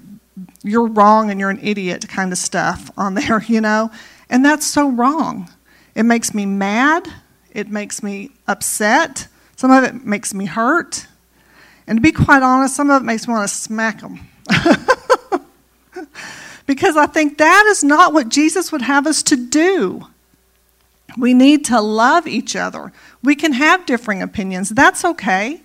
you're 0.64 0.88
wrong 0.88 1.32
and 1.32 1.40
you're 1.40 1.50
an 1.50 1.60
idiot 1.62 2.08
kind 2.08 2.32
of 2.32 2.38
stuff 2.38 2.92
on 2.98 3.14
there, 3.14 3.44
you 3.48 3.62
know? 3.62 3.92
And 4.30 4.44
that's 4.44 4.66
so 4.66 4.90
wrong. 4.90 5.50
It 5.96 6.04
makes 6.04 6.34
me 6.34 6.46
mad. 6.46 7.08
It 7.52 7.70
makes 7.70 8.04
me 8.04 8.32
upset. 8.48 9.28
Some 9.56 9.72
of 9.72 9.84
it 9.84 10.06
makes 10.06 10.34
me 10.34 10.46
hurt. 10.46 11.08
And 11.88 11.98
to 11.98 12.02
be 12.02 12.12
quite 12.12 12.44
honest, 12.44 12.76
some 12.76 12.92
of 12.92 13.02
it 13.02 13.06
makes 13.06 13.28
me 13.28 13.34
want 13.34 13.50
to 13.50 13.56
smack 13.56 14.02
them. 14.02 14.20
because 16.68 16.96
I 16.96 17.08
think 17.08 17.40
that 17.40 17.66
is 17.68 17.84
not 17.84 18.14
what 18.14 18.30
Jesus 18.30 18.72
would 18.72 18.84
have 18.84 19.08
us 19.08 19.24
to 19.24 19.36
do. 19.36 20.08
We 21.18 21.34
need 21.34 21.66
to 21.66 21.82
love 21.82 22.28
each 22.28 22.56
other. 22.56 22.94
We 23.24 23.36
can 23.36 23.54
have 23.54 23.88
differing 23.88 24.22
opinions. 24.22 24.70
That's 24.70 25.04
okay. 25.04 25.62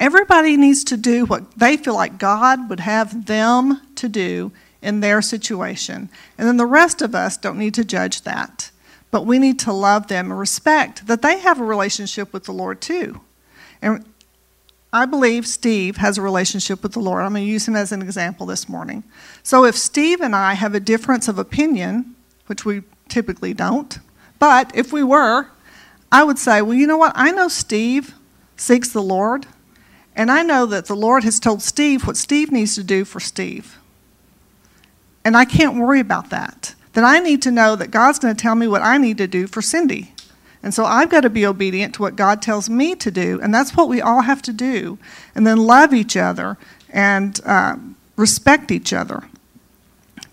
Everybody 0.00 0.56
needs 0.56 0.84
to 0.84 0.96
do 0.96 1.24
what 1.24 1.58
they 1.58 1.76
feel 1.76 1.94
like 1.94 2.18
God 2.18 2.70
would 2.70 2.80
have 2.80 3.26
them 3.26 3.80
to 3.96 4.08
do 4.08 4.52
in 4.80 5.00
their 5.00 5.20
situation. 5.20 6.08
And 6.36 6.46
then 6.46 6.56
the 6.56 6.66
rest 6.66 7.02
of 7.02 7.14
us 7.14 7.36
don't 7.36 7.58
need 7.58 7.74
to 7.74 7.84
judge 7.84 8.22
that. 8.22 8.70
But 9.10 9.26
we 9.26 9.38
need 9.38 9.58
to 9.60 9.72
love 9.72 10.06
them 10.08 10.30
and 10.30 10.38
respect 10.38 11.06
that 11.06 11.22
they 11.22 11.38
have 11.40 11.60
a 11.60 11.64
relationship 11.64 12.32
with 12.32 12.44
the 12.44 12.52
Lord 12.52 12.80
too. 12.80 13.20
And 13.82 14.04
I 14.92 15.04
believe 15.04 15.46
Steve 15.46 15.96
has 15.96 16.16
a 16.16 16.22
relationship 16.22 16.82
with 16.82 16.92
the 16.92 17.00
Lord. 17.00 17.22
I'm 17.22 17.32
going 17.32 17.44
to 17.44 17.50
use 17.50 17.66
him 17.66 17.76
as 17.76 17.92
an 17.92 18.02
example 18.02 18.46
this 18.46 18.68
morning. 18.68 19.04
So 19.42 19.64
if 19.64 19.76
Steve 19.76 20.20
and 20.20 20.34
I 20.34 20.54
have 20.54 20.74
a 20.74 20.80
difference 20.80 21.28
of 21.28 21.38
opinion, 21.38 22.14
which 22.46 22.64
we 22.64 22.82
typically 23.08 23.52
don't, 23.52 23.98
but 24.38 24.74
if 24.74 24.92
we 24.92 25.02
were, 25.02 25.48
I 26.10 26.24
would 26.24 26.38
say, 26.38 26.62
well, 26.62 26.74
you 26.74 26.86
know 26.86 26.96
what? 26.96 27.12
I 27.14 27.32
know 27.32 27.48
Steve 27.48 28.14
seeks 28.56 28.90
the 28.90 29.02
Lord. 29.02 29.46
And 30.18 30.32
I 30.32 30.42
know 30.42 30.66
that 30.66 30.86
the 30.86 30.96
Lord 30.96 31.22
has 31.22 31.38
told 31.38 31.62
Steve 31.62 32.04
what 32.04 32.16
Steve 32.16 32.50
needs 32.50 32.74
to 32.74 32.82
do 32.82 33.04
for 33.04 33.20
Steve. 33.20 33.78
And 35.24 35.36
I 35.36 35.44
can't 35.44 35.76
worry 35.76 36.00
about 36.00 36.30
that. 36.30 36.74
Then 36.92 37.04
I 37.04 37.20
need 37.20 37.40
to 37.42 37.52
know 37.52 37.76
that 37.76 37.92
God's 37.92 38.18
going 38.18 38.34
to 38.34 38.42
tell 38.42 38.56
me 38.56 38.66
what 38.66 38.82
I 38.82 38.98
need 38.98 39.16
to 39.18 39.28
do 39.28 39.46
for 39.46 39.62
Cindy. 39.62 40.12
And 40.60 40.74
so 40.74 40.84
I've 40.84 41.08
got 41.08 41.20
to 41.20 41.30
be 41.30 41.46
obedient 41.46 41.94
to 41.94 42.02
what 42.02 42.16
God 42.16 42.42
tells 42.42 42.68
me 42.68 42.96
to 42.96 43.12
do. 43.12 43.38
And 43.40 43.54
that's 43.54 43.76
what 43.76 43.88
we 43.88 44.00
all 44.00 44.22
have 44.22 44.42
to 44.42 44.52
do. 44.52 44.98
And 45.36 45.46
then 45.46 45.56
love 45.56 45.94
each 45.94 46.16
other 46.16 46.58
and 46.90 47.40
uh, 47.46 47.76
respect 48.16 48.72
each 48.72 48.92
other. 48.92 49.22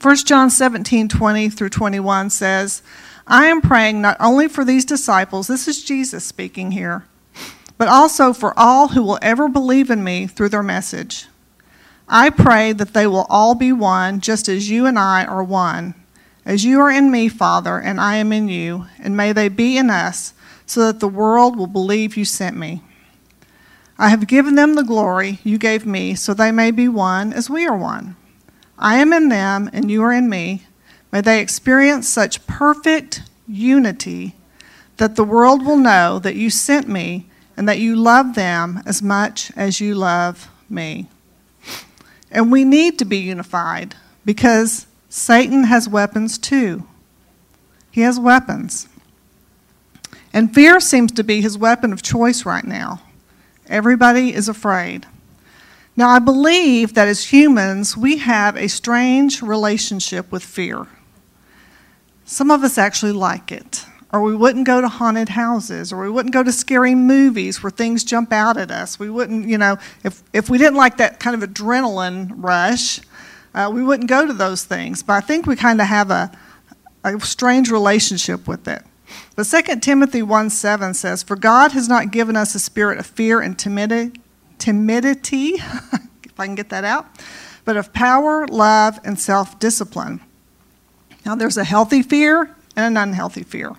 1 0.02 0.16
John 0.18 0.50
17 0.50 1.10
20 1.10 1.50
through 1.50 1.70
21 1.70 2.32
says, 2.32 2.82
I 3.28 3.46
am 3.46 3.62
praying 3.62 4.02
not 4.02 4.18
only 4.20 4.48
for 4.48 4.66
these 4.66 4.84
disciples, 4.84 5.46
this 5.46 5.68
is 5.68 5.84
Jesus 5.84 6.24
speaking 6.26 6.72
here 6.72 7.06
but 7.78 7.88
also 7.88 8.34
for 8.34 8.54
all 8.58 8.90
who 8.90 9.04
will 9.04 9.20
ever 9.22 9.48
believe 9.48 9.90
in 9.90 10.04
me 10.04 10.28
through 10.28 10.50
their 10.50 10.64
message. 10.64 11.28
I 12.08 12.30
pray 12.30 12.72
that 12.74 12.94
they 12.94 13.08
will 13.08 13.26
all 13.30 13.56
be 13.56 13.72
one, 13.72 14.22
just 14.22 14.48
as 14.48 14.70
you 14.70 14.86
and 14.86 14.98
I 14.98 15.26
are 15.26 15.44
one. 15.44 15.96
As 16.46 16.64
you 16.64 16.80
are 16.80 16.92
in 16.92 17.10
me, 17.10 17.28
Father, 17.28 17.80
and 17.80 18.00
I 18.00 18.18
am 18.18 18.32
in 18.32 18.48
you, 18.48 18.86
and 19.00 19.18
may 19.18 19.34
they 19.34 19.50
be 19.50 19.78
in 19.78 19.90
us, 19.90 20.34
so 20.68 20.86
that 20.86 21.00
the 21.00 21.08
world 21.08 21.58
will 21.58 21.68
believe 21.68 22.16
you 22.16 22.26
sent 22.26 22.56
me. 22.56 22.84
I 23.98 24.10
have 24.10 24.28
given 24.28 24.56
them 24.56 24.76
the 24.76 24.84
glory 24.84 25.40
you 25.44 25.58
gave 25.58 25.86
me, 25.86 26.16
so 26.16 26.34
they 26.34 26.52
may 26.52 26.70
be 26.70 26.88
one 26.88 27.34
as 27.34 27.50
we 27.50 27.66
are 27.66 27.78
one. 27.78 28.16
I 28.78 28.98
am 28.98 29.14
in 29.14 29.30
them, 29.30 29.70
and 29.74 29.90
you 29.90 30.04
are 30.04 30.14
in 30.14 30.30
me. 30.30 30.68
May 31.12 31.22
they 31.22 31.40
experience 31.40 32.08
such 32.08 32.46
perfect 32.46 33.24
unity 33.48 34.36
that 34.98 35.16
the 35.16 35.24
world 35.24 35.66
will 35.66 35.78
know 35.78 36.20
that 36.20 36.36
you 36.36 36.50
sent 36.50 36.88
me 36.88 37.30
and 37.58 37.68
that 37.68 37.80
you 37.80 37.96
love 37.96 38.36
them 38.36 38.82
as 38.86 39.02
much 39.02 39.52
as 39.56 39.80
you 39.80 39.96
love 39.96 40.50
me. 40.70 41.08
And 42.32 42.52
we 42.52 42.64
need 42.64 43.00
to 43.00 43.06
be 43.06 43.18
unified 43.18 43.96
because 44.26 44.88
Satan 45.10 45.64
has 45.66 45.88
weapons 45.88 46.38
too. 46.38 46.86
He 47.92 48.02
has 48.02 48.20
weapons. 48.20 48.90
And 50.34 50.54
fear 50.54 50.82
seems 50.82 51.14
to 51.14 51.24
be 51.24 51.40
his 51.40 51.58
weapon 51.58 51.94
of 51.94 52.02
choice 52.02 52.46
right 52.46 52.66
now. 52.66 53.02
Everybody 53.68 54.34
is 54.34 54.50
afraid. 54.50 55.06
Now, 55.96 56.10
I 56.10 56.20
believe 56.20 56.94
that 56.96 57.08
as 57.08 57.32
humans, 57.32 57.96
we 57.96 58.18
have 58.18 58.58
a 58.58 58.68
strange 58.68 59.42
relationship 59.42 60.30
with 60.30 60.44
fear. 60.44 60.88
Some 62.26 62.52
of 62.52 62.64
us 62.64 62.78
actually 62.78 63.14
like 63.14 63.50
it 63.50 63.86
or 64.16 64.22
we 64.22 64.34
wouldn't 64.34 64.66
go 64.66 64.80
to 64.80 64.88
haunted 64.88 65.28
houses, 65.28 65.92
or 65.92 66.02
we 66.02 66.10
wouldn't 66.10 66.34
go 66.34 66.42
to 66.42 66.52
scary 66.54 66.96
movies 66.96 67.62
where 67.62 67.70
things 67.70 68.02
jump 68.02 68.32
out 68.32 68.56
at 68.56 68.72
us. 68.72 68.98
We 68.98 69.10
wouldn't, 69.10 69.46
you 69.46 69.58
know, 69.58 69.78
if, 70.06 70.24
if 70.32 70.50
we 70.50 70.58
didn't 70.58 70.78
like 70.78 70.96
that 70.98 71.20
kind 71.20 71.36
of 71.44 71.50
adrenaline 71.50 72.32
rush, 72.38 73.02
uh, 73.54 73.70
we 73.74 73.84
wouldn't 73.84 74.08
go 74.08 74.26
to 74.26 74.32
those 74.32 74.64
things. 74.64 75.04
But 75.04 75.14
I 75.14 75.20
think 75.20 75.46
we 75.46 75.58
kind 75.58 75.82
of 75.82 75.88
have 75.88 76.12
a, 76.12 76.32
a 77.04 77.20
strange 77.20 77.70
relationship 77.70 78.48
with 78.48 78.70
it. 78.70 78.84
But 79.36 79.44
2 79.44 79.82
Timothy 79.82 80.22
1 80.22 80.50
7 80.50 80.94
says, 80.94 81.22
For 81.22 81.36
God 81.36 81.74
has 81.74 81.90
not 81.90 82.12
given 82.12 82.38
us 82.38 82.56
a 82.56 82.60
spirit 82.60 82.98
of 83.00 83.06
fear 83.06 83.42
and 83.42 83.60
timidity, 83.60 84.18
timidity 84.60 85.50
if 86.24 86.40
I 86.40 86.46
can 86.46 86.56
get 86.56 86.70
that 86.70 86.86
out, 86.86 87.06
but 87.66 87.76
of 87.76 87.92
power, 87.92 88.48
love, 88.48 88.98
and 89.04 89.20
self 89.20 89.60
discipline. 89.60 90.22
Now, 91.26 91.36
there's 91.36 91.58
a 91.58 91.66
healthy 91.66 92.02
fear 92.02 92.56
and 92.78 92.86
an 92.86 93.10
unhealthy 93.10 93.44
fear. 93.44 93.76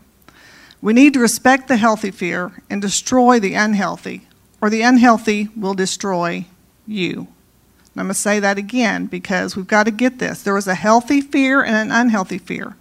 We 0.81 0.93
need 0.93 1.15
to 1.15 1.21
respect 1.21 1.69
the 1.69 1.77
healthy 1.77 2.11
fear 2.11 2.63
and 2.69 2.83
destroy 2.83 3.41
the 3.41 3.55
unhealthy, 3.55 4.29
or 4.61 4.71
the 4.71 4.83
unhealthy 4.83 5.49
will 5.57 5.75
destroy 5.75 6.47
you. 6.87 7.29
And 7.97 8.01
I'm 8.01 8.07
going 8.07 8.15
to 8.15 8.15
say 8.15 8.41
that 8.41 8.59
again 8.59 9.07
because 9.07 9.57
we've 9.57 9.67
got 9.67 9.85
to 9.85 9.91
get 9.91 10.19
this. 10.19 10.43
There 10.43 10.57
is 10.57 10.67
a 10.69 10.75
healthy 10.75 11.21
fear 11.21 11.63
and 11.63 11.75
an 11.77 11.91
unhealthy 11.91 12.39
fear. 12.39 12.77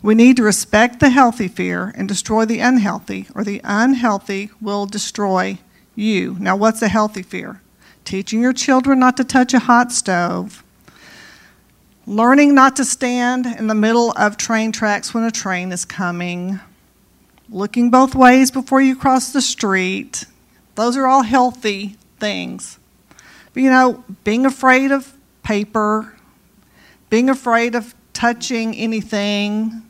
We 0.00 0.14
need 0.14 0.36
to 0.36 0.42
respect 0.42 1.00
the 1.00 1.10
healthy 1.10 1.48
fear 1.48 1.92
and 1.96 2.08
destroy 2.08 2.44
the 2.44 2.60
unhealthy, 2.60 3.26
or 3.34 3.44
the 3.44 3.60
unhealthy 3.64 4.50
will 4.60 4.86
destroy 4.86 5.58
you. 5.94 6.36
Now, 6.38 6.56
what's 6.56 6.80
a 6.82 6.88
healthy 6.88 7.22
fear? 7.22 7.60
Teaching 8.04 8.40
your 8.40 8.52
children 8.52 9.00
not 9.00 9.16
to 9.18 9.24
touch 9.24 9.52
a 9.52 9.58
hot 9.58 9.92
stove, 9.92 10.62
learning 12.06 12.54
not 12.54 12.76
to 12.76 12.84
stand 12.84 13.44
in 13.44 13.66
the 13.66 13.74
middle 13.74 14.12
of 14.12 14.36
train 14.36 14.72
tracks 14.72 15.12
when 15.12 15.24
a 15.24 15.30
train 15.30 15.72
is 15.72 15.84
coming, 15.84 16.60
looking 17.50 17.90
both 17.90 18.14
ways 18.14 18.50
before 18.50 18.80
you 18.80 18.96
cross 18.96 19.32
the 19.32 19.40
street. 19.40 20.24
Those 20.74 20.96
are 20.96 21.06
all 21.06 21.22
healthy 21.22 21.96
things. 22.18 22.78
But 23.52 23.62
you 23.62 23.70
know, 23.70 24.04
being 24.24 24.46
afraid 24.46 24.90
of 24.90 25.16
paper, 25.42 26.14
being 27.10 27.28
afraid 27.30 27.74
of 27.74 27.94
touching 28.12 28.74
anything 28.74 29.82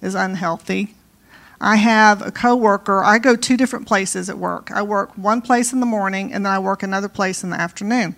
is 0.00 0.14
unhealthy. 0.14 0.94
I 1.60 1.76
have 1.76 2.26
a 2.26 2.32
coworker. 2.32 3.04
I 3.04 3.18
go 3.18 3.36
two 3.36 3.56
different 3.56 3.86
places 3.86 4.28
at 4.28 4.36
work. 4.36 4.72
I 4.72 4.82
work 4.82 5.16
one 5.16 5.40
place 5.42 5.72
in 5.72 5.78
the 5.78 5.86
morning 5.86 6.32
and 6.32 6.44
then 6.44 6.52
I 6.52 6.58
work 6.58 6.82
another 6.82 7.08
place 7.08 7.44
in 7.44 7.50
the 7.50 7.60
afternoon. 7.60 8.16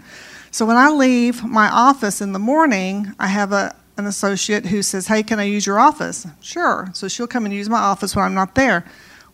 So 0.50 0.64
when 0.64 0.78
I 0.78 0.88
leave 0.88 1.44
my 1.44 1.68
office 1.68 2.22
in 2.22 2.32
the 2.32 2.38
morning, 2.38 3.12
I 3.18 3.26
have 3.26 3.52
a, 3.52 3.76
an 3.96 4.06
associate 4.06 4.66
who 4.66 4.82
says, 4.82 5.06
Hey, 5.06 5.22
can 5.22 5.38
I 5.38 5.44
use 5.44 5.66
your 5.66 5.78
office? 5.78 6.26
Sure. 6.40 6.90
So 6.92 7.08
she'll 7.08 7.26
come 7.26 7.44
and 7.44 7.54
use 7.54 7.68
my 7.68 7.78
office 7.78 8.14
when 8.16 8.24
I'm 8.24 8.34
not 8.34 8.54
there. 8.54 8.84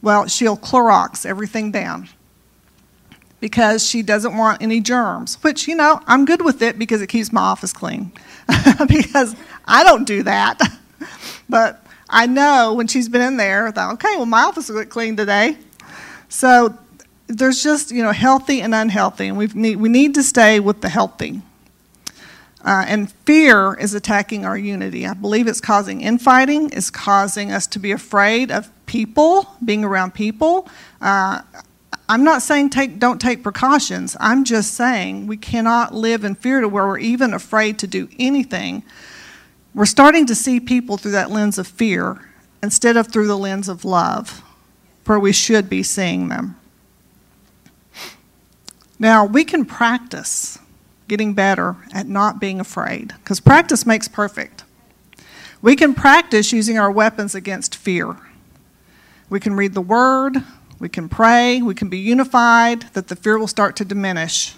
Well, 0.03 0.27
she'll 0.27 0.57
Clorox 0.57 1.27
everything 1.27 1.71
down 1.71 2.09
because 3.41 3.87
she 3.87 4.03
doesn't 4.03 4.37
want 4.37 4.63
any 4.63 4.81
germs, 4.81 5.43
which, 5.43 5.67
you 5.67 5.75
know, 5.75 6.01
I'm 6.07 6.25
good 6.25 6.43
with 6.43 6.63
it 6.63 6.79
because 6.79 7.01
it 7.01 7.09
keeps 7.09 7.33
my 7.33 7.41
office 7.41 7.73
clean. 7.73 8.13
because 8.89 9.35
I 9.65 9.83
don't 9.83 10.07
do 10.07 10.23
that. 10.25 10.61
but 11.49 11.85
I 12.09 12.27
know 12.27 12.75
when 12.75 12.87
she's 12.87 13.09
been 13.09 13.23
in 13.23 13.37
there, 13.37 13.69
I 13.69 13.71
thought, 13.71 13.95
okay, 13.95 14.17
well, 14.17 14.27
my 14.27 14.43
office 14.43 14.69
will 14.69 14.81
get 14.81 14.91
clean 14.91 15.17
today. 15.17 15.57
So 16.29 16.77
there's 17.27 17.63
just, 17.63 17.93
you 17.93 18.03
know, 18.03 18.13
healthy 18.13 18.61
and 18.61 18.75
unhealthy, 18.75 19.29
and 19.29 19.39
we 19.39 19.47
need, 19.49 19.77
we 19.77 19.89
need 19.89 20.15
to 20.15 20.23
stay 20.23 20.61
with 20.61 20.81
the 20.81 20.89
healthy. 20.89 21.43
Uh, 22.63 22.85
and 22.87 23.11
fear 23.25 23.75
is 23.75 23.95
attacking 23.95 24.45
our 24.45 24.57
unity. 24.57 25.07
I 25.07 25.15
believe 25.15 25.47
it's 25.47 25.63
causing 25.63 26.03
infighting, 26.03 26.71
it's 26.73 26.91
causing 26.91 27.51
us 27.51 27.67
to 27.69 27.79
be 27.79 27.91
afraid 27.91 28.51
of 28.51 28.71
people, 28.85 29.57
being 29.65 29.83
around 29.83 30.13
people. 30.13 30.69
Uh, 31.01 31.41
I'm 32.09 32.25
not 32.25 32.43
saying 32.43 32.71
take, 32.71 32.99
don't 32.99 33.21
take 33.21 33.43
precautions. 33.43 34.17
I'm 34.21 34.45
just 34.45 34.75
saying 34.75 35.27
we 35.27 35.37
cannot 35.37 35.95
live 35.95 36.25
in 36.25 36.35
fear 36.35 36.61
to 36.61 36.69
where 36.69 36.87
we're 36.87 36.99
even 36.99 37.33
afraid 37.33 37.79
to 37.79 37.87
do 37.87 38.09
anything. 38.19 38.83
We're 39.75 39.87
starting 39.87 40.27
to 40.27 40.35
see 40.35 40.61
people 40.61 40.97
through 40.97 41.13
that 41.13 41.31
lens 41.31 41.57
of 41.57 41.67
fear 41.67 42.21
instead 42.63 42.97
of 42.97 43.09
through 43.09 43.29
the 43.29 43.39
lens 43.39 43.69
of 43.69 43.85
love, 43.85 44.43
where 45.07 45.21
we 45.21 45.33
should 45.33 45.71
be 45.71 45.83
seeing 45.83 46.29
them. 46.29 46.57
Now, 48.99 49.25
we 49.25 49.45
can 49.45 49.65
practice 49.65 50.59
getting 51.11 51.35
better 51.35 51.77
at 51.93 52.07
not 52.07 52.41
being 52.41 52.61
afraid 52.61 53.09
because 53.19 53.41
practice 53.41 53.85
makes 53.85 54.07
perfect. 54.07 54.63
We 55.61 55.75
can 55.75 55.93
practice 55.93 56.53
using 56.53 56.79
our 56.79 56.91
weapons 56.91 57.35
against 57.35 57.75
fear. 57.75 58.17
We 59.29 59.41
can 59.41 59.55
read 59.55 59.75
the 59.75 59.81
Word, 59.81 60.37
we 60.79 60.89
can 60.89 61.09
pray, 61.09 61.61
we 61.61 61.75
can 61.75 61.89
be 61.89 61.99
unified, 61.99 62.83
that 62.95 63.09
the 63.09 63.17
fear 63.17 63.39
will 63.39 63.49
start 63.49 63.75
to 63.77 63.85
diminish. 63.85 64.55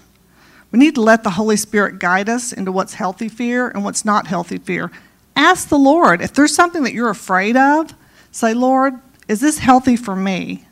We 0.71 0.79
need 0.79 0.95
to 0.97 1.01
let 1.01 1.25
the 1.25 1.31
Holy 1.31 1.57
Spirit 1.57 1.99
guide 1.99 2.29
us 2.29 2.53
into 2.53 2.71
what's 2.71 2.95
healthy 2.95 3.31
fear 3.31 3.69
and 3.69 3.83
what's 3.83 4.05
not 4.05 4.27
healthy 4.27 4.59
fear. 4.59 4.93
Ask 5.35 5.71
the 5.71 5.79
Lord. 5.79 6.21
If 6.21 6.35
there's 6.35 6.55
something 6.55 6.83
that 6.83 6.93
you're 6.93 7.11
afraid 7.11 7.57
of, 7.57 7.95
say, 8.31 8.53
Lord, 8.53 8.95
is 9.27 9.41
this 9.41 9.59
healthy 9.59 9.97
for 9.97 10.15
me? 10.15 10.67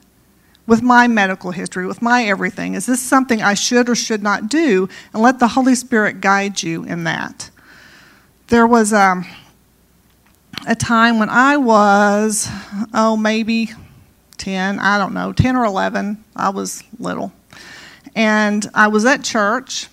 With 0.66 0.82
my 0.82 1.08
medical 1.08 1.50
history, 1.50 1.86
with 1.86 2.00
my 2.00 2.24
everything, 2.24 2.74
is 2.74 2.86
this 2.86 3.00
something 3.00 3.42
I 3.42 3.54
should 3.54 3.88
or 3.88 3.94
should 3.94 4.22
not 4.22 4.48
do? 4.48 4.88
And 5.12 5.22
let 5.22 5.38
the 5.38 5.48
Holy 5.48 5.74
Spirit 5.74 6.20
guide 6.20 6.62
you 6.62 6.84
in 6.84 7.04
that. 7.04 7.50
There 8.48 8.66
was 8.66 8.92
um, 8.92 9.26
a 10.66 10.74
time 10.74 11.18
when 11.18 11.30
I 11.30 11.56
was, 11.56 12.48
oh, 12.92 13.16
maybe 13.16 13.70
10, 14.38 14.78
I 14.78 14.98
don't 14.98 15.14
know, 15.14 15.32
10 15.32 15.56
or 15.56 15.64
11. 15.64 16.22
I 16.36 16.50
was 16.50 16.82
little. 16.98 17.32
And 18.14 18.68
I 18.74 18.88
was 18.88 19.04
at 19.04 19.22
church, 19.22 19.88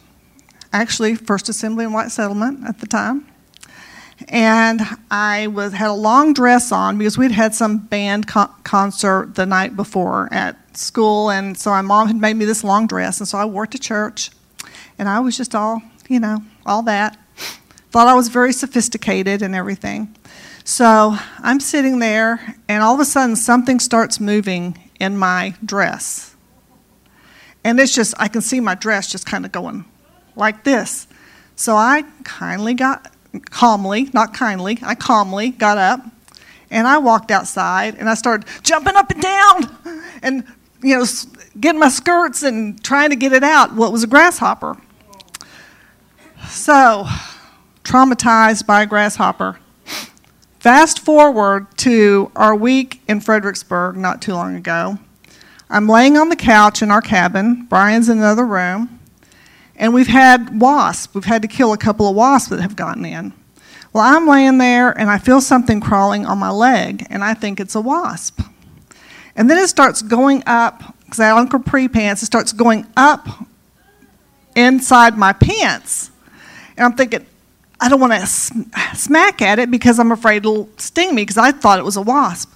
actually, 0.73 1.15
First 1.15 1.49
Assembly 1.49 1.85
in 1.85 1.93
White 1.93 2.11
Settlement 2.11 2.67
at 2.67 2.79
the 2.79 2.87
time. 2.87 3.27
And 4.29 4.81
I 5.11 5.47
was 5.47 5.73
had 5.73 5.89
a 5.89 5.93
long 5.93 6.33
dress 6.33 6.71
on 6.71 6.97
because 6.97 7.17
we'd 7.17 7.31
had 7.31 7.53
some 7.53 7.77
band 7.77 8.27
co- 8.27 8.51
concert 8.63 9.35
the 9.35 9.45
night 9.45 9.75
before 9.75 10.27
at 10.31 10.57
school, 10.77 11.29
and 11.29 11.57
so 11.57 11.69
my 11.69 11.81
mom 11.81 12.07
had 12.07 12.15
made 12.15 12.35
me 12.35 12.45
this 12.45 12.63
long 12.63 12.87
dress, 12.87 13.19
and 13.19 13.27
so 13.27 13.37
I 13.37 13.45
wore 13.45 13.65
it 13.65 13.71
to 13.71 13.79
church, 13.79 14.31
and 14.97 15.07
I 15.07 15.19
was 15.19 15.37
just 15.37 15.53
all, 15.53 15.81
you 16.09 16.19
know, 16.19 16.41
all 16.65 16.81
that. 16.83 17.17
Thought 17.91 18.07
I 18.07 18.15
was 18.15 18.27
very 18.27 18.53
sophisticated 18.53 19.41
and 19.41 19.55
everything. 19.55 20.15
So 20.63 21.15
I'm 21.39 21.59
sitting 21.59 21.99
there, 21.99 22.55
and 22.67 22.83
all 22.83 22.93
of 22.93 22.99
a 22.99 23.05
sudden, 23.05 23.35
something 23.35 23.79
starts 23.79 24.19
moving 24.19 24.77
in 24.99 25.17
my 25.17 25.55
dress. 25.63 26.35
And 27.63 27.79
it's 27.79 27.93
just, 27.93 28.13
I 28.17 28.27
can 28.27 28.41
see 28.41 28.59
my 28.59 28.75
dress 28.75 29.11
just 29.11 29.25
kind 29.25 29.45
of 29.45 29.51
going 29.51 29.85
like 30.35 30.63
this. 30.63 31.07
So 31.55 31.75
I 31.75 32.03
kindly 32.23 32.73
got, 32.73 33.11
calmly, 33.39 34.09
not 34.13 34.33
kindly, 34.33 34.79
I 34.81 34.95
calmly 34.95 35.51
got 35.51 35.77
up 35.77 36.01
and 36.69 36.87
I 36.87 36.97
walked 36.97 37.31
outside 37.31 37.95
and 37.95 38.09
I 38.09 38.13
started 38.13 38.47
jumping 38.63 38.95
up 38.95 39.09
and 39.11 39.21
down 39.21 40.03
and, 40.21 40.43
you 40.81 40.97
know, 40.97 41.05
getting 41.59 41.79
my 41.79 41.89
skirts 41.89 42.43
and 42.43 42.81
trying 42.83 43.09
to 43.09 43.15
get 43.15 43.33
it 43.33 43.43
out. 43.43 43.75
Well, 43.75 43.91
was 43.91 44.03
a 44.03 44.07
grasshopper. 44.07 44.77
So, 46.47 47.05
traumatized 47.83 48.65
by 48.65 48.83
a 48.83 48.85
grasshopper. 48.85 49.59
Fast 50.59 50.99
forward 50.99 51.67
to 51.77 52.31
our 52.35 52.55
week 52.55 53.01
in 53.07 53.21
Fredericksburg 53.21 53.95
not 53.95 54.21
too 54.21 54.33
long 54.33 54.55
ago. 54.55 54.97
I'm 55.69 55.87
laying 55.87 56.17
on 56.17 56.29
the 56.29 56.35
couch 56.35 56.81
in 56.81 56.91
our 56.91 57.01
cabin. 57.01 57.65
Brian's 57.65 58.09
in 58.09 58.17
another 58.17 58.45
room. 58.45 58.96
And 59.77 59.93
we've 59.93 60.07
had 60.07 60.59
wasps. 60.59 61.13
We've 61.13 61.23
had 61.23 61.43
to 61.43 61.47
kill 61.47 61.71
a 61.71 61.77
couple 61.77 62.09
of 62.09 62.15
wasps 62.15 62.49
that 62.49 62.61
have 62.61 62.75
gotten 62.75 63.05
in. 63.05 63.31
Well, 63.93 64.03
I'm 64.03 64.27
laying 64.27 64.57
there 64.57 64.89
and 64.89 65.09
I 65.09 65.17
feel 65.17 65.39
something 65.39 65.79
crawling 65.79 66.25
on 66.25 66.37
my 66.37 66.49
leg, 66.49 67.07
and 67.09 67.23
I 67.23 67.33
think 67.33 67.59
it's 67.59 67.75
a 67.75 67.81
wasp. 67.81 68.41
And 69.35 69.49
then 69.49 69.57
it 69.57 69.67
starts 69.67 70.01
going 70.01 70.43
up, 70.45 70.95
because 71.05 71.19
I 71.19 71.27
had 71.27 71.49
capri 71.49 71.87
pants, 71.87 72.23
it 72.23 72.25
starts 72.25 72.51
going 72.53 72.85
up 72.97 73.27
inside 74.55 75.17
my 75.17 75.31
pants. 75.31 76.11
And 76.75 76.85
I'm 76.85 76.93
thinking, 76.93 77.25
I 77.79 77.89
don't 77.89 77.99
want 77.99 78.13
to 78.13 78.25
smack 78.95 79.41
at 79.41 79.59
it 79.59 79.69
because 79.69 79.99
I'm 79.99 80.11
afraid 80.11 80.37
it'll 80.37 80.69
sting 80.77 81.13
me 81.13 81.21
because 81.21 81.37
I 81.37 81.51
thought 81.51 81.77
it 81.77 81.85
was 81.85 81.95
a 81.95 82.01
wasp. 82.01 82.51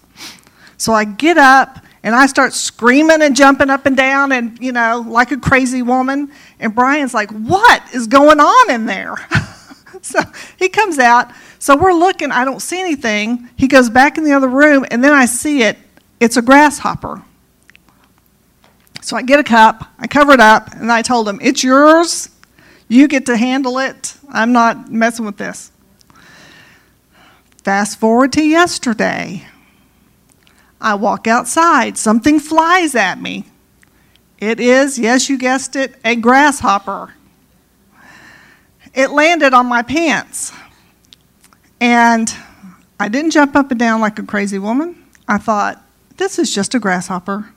So 0.78 0.94
I 0.94 1.06
get 1.06 1.38
up 1.38 1.78
and 2.04 2.16
I 2.16 2.26
start 2.26 2.54
screaming 2.54 3.22
and 3.22 3.36
jumping 3.36 3.70
up 3.70 3.86
and 3.86 3.96
down 3.96 4.32
and, 4.32 4.58
you 4.60 4.72
know, 4.72 5.06
like 5.08 5.32
a 5.32 5.38
crazy 5.38 5.82
woman. 5.82 6.32
And 6.60 6.74
Brian's 6.74 7.14
like, 7.14 7.30
What 7.32 7.84
is 7.94 8.08
going 8.08 8.40
on 8.40 8.72
in 8.72 8.86
there? 8.86 9.16
so 10.02 10.20
he 10.58 10.68
comes 10.70 10.98
out. 10.98 11.32
So 11.60 11.78
we're 11.78 11.94
looking. 11.94 12.32
I 12.32 12.44
don't 12.44 12.62
see 12.62 12.80
anything. 12.80 13.50
He 13.56 13.68
goes 13.68 13.90
back 13.90 14.18
in 14.18 14.24
the 14.24 14.34
other 14.34 14.48
room 14.48 14.86
and 14.90 15.04
then 15.04 15.14
I 15.14 15.26
see 15.26 15.62
it. 15.62 15.78
It's 16.20 16.38
a 16.38 16.42
grasshopper. 16.42 17.24
So 19.02 19.18
I 19.18 19.24
get 19.24 19.40
a 19.40 19.44
cup, 19.44 19.84
I 19.98 20.06
cover 20.06 20.32
it 20.32 20.40
up, 20.40 20.74
and 20.76 20.92
I 20.92 21.02
told 21.02 21.28
him, 21.28 21.40
It's 21.42 21.64
yours. 21.64 22.30
You 22.88 23.08
get 23.08 23.26
to 23.28 23.38
handle 23.38 23.80
it. 23.80 24.16
I'm 24.30 24.52
not 24.52 24.92
messing 24.92 25.26
with 25.26 25.38
this. 25.38 25.72
Fast 27.64 28.00
forward 28.00 28.34
to 28.34 28.44
yesterday. 28.44 29.46
I 30.82 30.96
walk 30.96 31.28
outside. 31.28 31.98
Something 31.98 32.39
flies 32.39 32.96
at 32.96 33.22
me. 33.22 33.46
It 34.38 34.60
is, 34.60 34.98
yes, 34.98 35.30
you 35.30 35.38
guessed 35.38 35.76
it, 35.76 35.96
a 36.04 36.15
grasshopper. 36.15 37.13
It 38.94 39.12
landed 39.12 39.54
on 39.54 39.67
my 39.67 39.84
pants. 39.84 40.52
And 41.80 42.34
I 43.00 43.08
didn't 43.08 43.32
jump 43.32 43.56
up 43.56 43.72
and 43.72 43.80
down 43.80 44.02
like 44.02 44.20
a 44.20 44.24
crazy 44.24 44.60
woman. 44.60 45.06
I 45.28 45.38
thought, 45.38 45.82
this 46.17 46.39
is 46.39 46.54
just 46.54 46.76
a 46.76 46.80
grasshopper. 46.80 47.50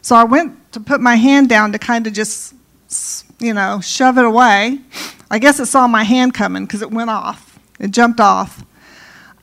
So 0.00 0.16
I 0.16 0.24
went 0.24 0.72
to 0.72 0.80
put 0.80 1.00
my 1.00 1.16
hand 1.16 1.48
down 1.48 1.72
to 1.72 1.78
kind 1.78 2.06
of 2.06 2.12
just 2.12 2.54
you 3.42 3.52
know, 3.52 3.80
shove 3.80 4.18
it 4.18 4.24
away. 4.24 4.78
I 5.30 5.38
guess 5.38 5.58
it 5.58 5.66
saw 5.66 5.86
my 5.86 6.04
hand 6.04 6.34
coming 6.34 6.64
because 6.64 6.82
it 6.82 6.90
went 6.90 7.10
off. 7.10 7.58
It 7.80 7.90
jumped 7.90 8.20
off. 8.20 8.64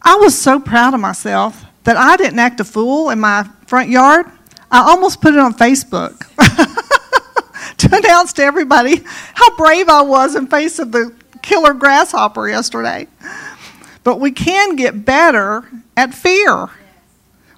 I 0.02 0.16
was 0.16 0.40
so 0.40 0.60
proud 0.60 0.94
of 0.94 1.00
myself 1.00 1.66
that 1.90 1.98
I 1.98 2.18
didn't 2.18 2.38
act 2.38 2.60
a 2.60 2.64
fool 2.64 3.10
in 3.10 3.20
my 3.20 3.50
front 3.66 3.90
yard. 3.90 4.28
I 4.70 4.82
almost 4.92 5.22
put 5.22 5.34
it 5.34 5.40
on 5.40 5.56
Facebook 5.56 6.20
to 7.78 7.98
announce 7.98 8.32
to 8.34 8.44
everybody 8.44 9.02
how 9.34 9.56
brave 9.56 9.90
I 9.90 10.04
was 10.04 10.36
in 10.36 10.46
face 10.46 10.78
of 10.78 10.92
the 10.92 11.16
killer 11.42 11.74
grasshopper 11.74 12.48
yesterday. 12.48 13.08
But 14.04 14.20
we 14.20 14.32
can 14.32 14.76
get 14.76 15.04
better 15.04 15.68
at 15.98 16.14
fear. 16.14 16.70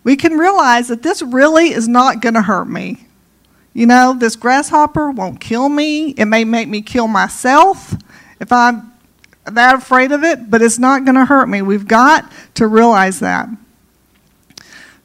We 0.06 0.16
can 0.16 0.38
realize 0.38 0.88
that 0.88 1.04
this 1.04 1.22
really 1.22 1.74
is 1.74 1.90
not 1.90 2.22
going 2.22 2.36
to 2.36 2.42
hurt 2.42 2.70
me. 2.70 3.06
You 3.74 3.86
know, 3.86 4.16
this 4.18 4.38
grasshopper 4.38 5.12
won't 5.12 5.42
kill 5.42 5.68
me. 5.68 6.12
It 6.12 6.24
may 6.24 6.46
make 6.46 6.70
me 6.70 6.82
kill 6.82 7.10
myself 7.10 7.94
if 8.40 8.50
I'm 8.54 8.94
that 9.44 9.76
afraid 9.76 10.14
of 10.14 10.24
it, 10.24 10.50
but 10.50 10.62
it's 10.62 10.80
not 10.80 11.04
going 11.04 11.16
to 11.16 11.26
hurt 11.26 11.50
me. 11.50 11.62
We've 11.62 11.86
got 11.86 12.32
to 12.54 12.66
realize 12.66 13.20
that. 13.20 13.50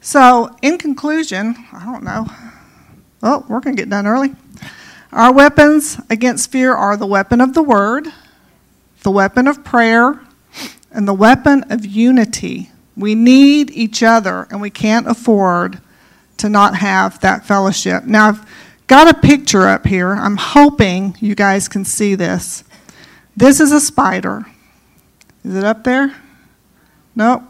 So, 0.07 0.55
in 0.61 0.77
conclusion, 0.77 1.53
I 1.73 1.83
don't 1.83 2.01
know. 2.01 2.27
Oh, 3.21 3.45
we're 3.49 3.59
going 3.59 3.75
to 3.75 3.81
get 3.81 3.89
done 3.89 4.07
early. 4.07 4.33
Our 5.11 5.33
weapons 5.33 5.99
against 6.09 6.49
fear 6.49 6.73
are 6.73 6.95
the 6.95 7.05
weapon 7.05 7.41
of 7.41 7.53
the 7.53 7.61
word, 7.61 8.07
the 9.03 9.11
weapon 9.11 9.49
of 9.49 9.65
prayer, 9.65 10.21
and 10.91 11.09
the 11.09 11.13
weapon 11.13 11.65
of 11.69 11.85
unity. 11.85 12.71
We 12.95 13.15
need 13.15 13.69
each 13.71 14.01
other, 14.01 14.47
and 14.49 14.61
we 14.61 14.69
can't 14.69 15.09
afford 15.09 15.81
to 16.37 16.47
not 16.47 16.77
have 16.77 17.19
that 17.19 17.45
fellowship. 17.45 18.05
Now, 18.05 18.29
I've 18.29 18.49
got 18.87 19.09
a 19.09 19.19
picture 19.19 19.67
up 19.67 19.85
here. 19.85 20.13
I'm 20.13 20.37
hoping 20.37 21.17
you 21.19 21.35
guys 21.35 21.67
can 21.67 21.83
see 21.83 22.15
this. 22.15 22.63
This 23.35 23.59
is 23.59 23.73
a 23.73 23.81
spider. 23.81 24.45
Is 25.43 25.53
it 25.53 25.65
up 25.65 25.83
there? 25.83 26.15
Nope. 27.13 27.43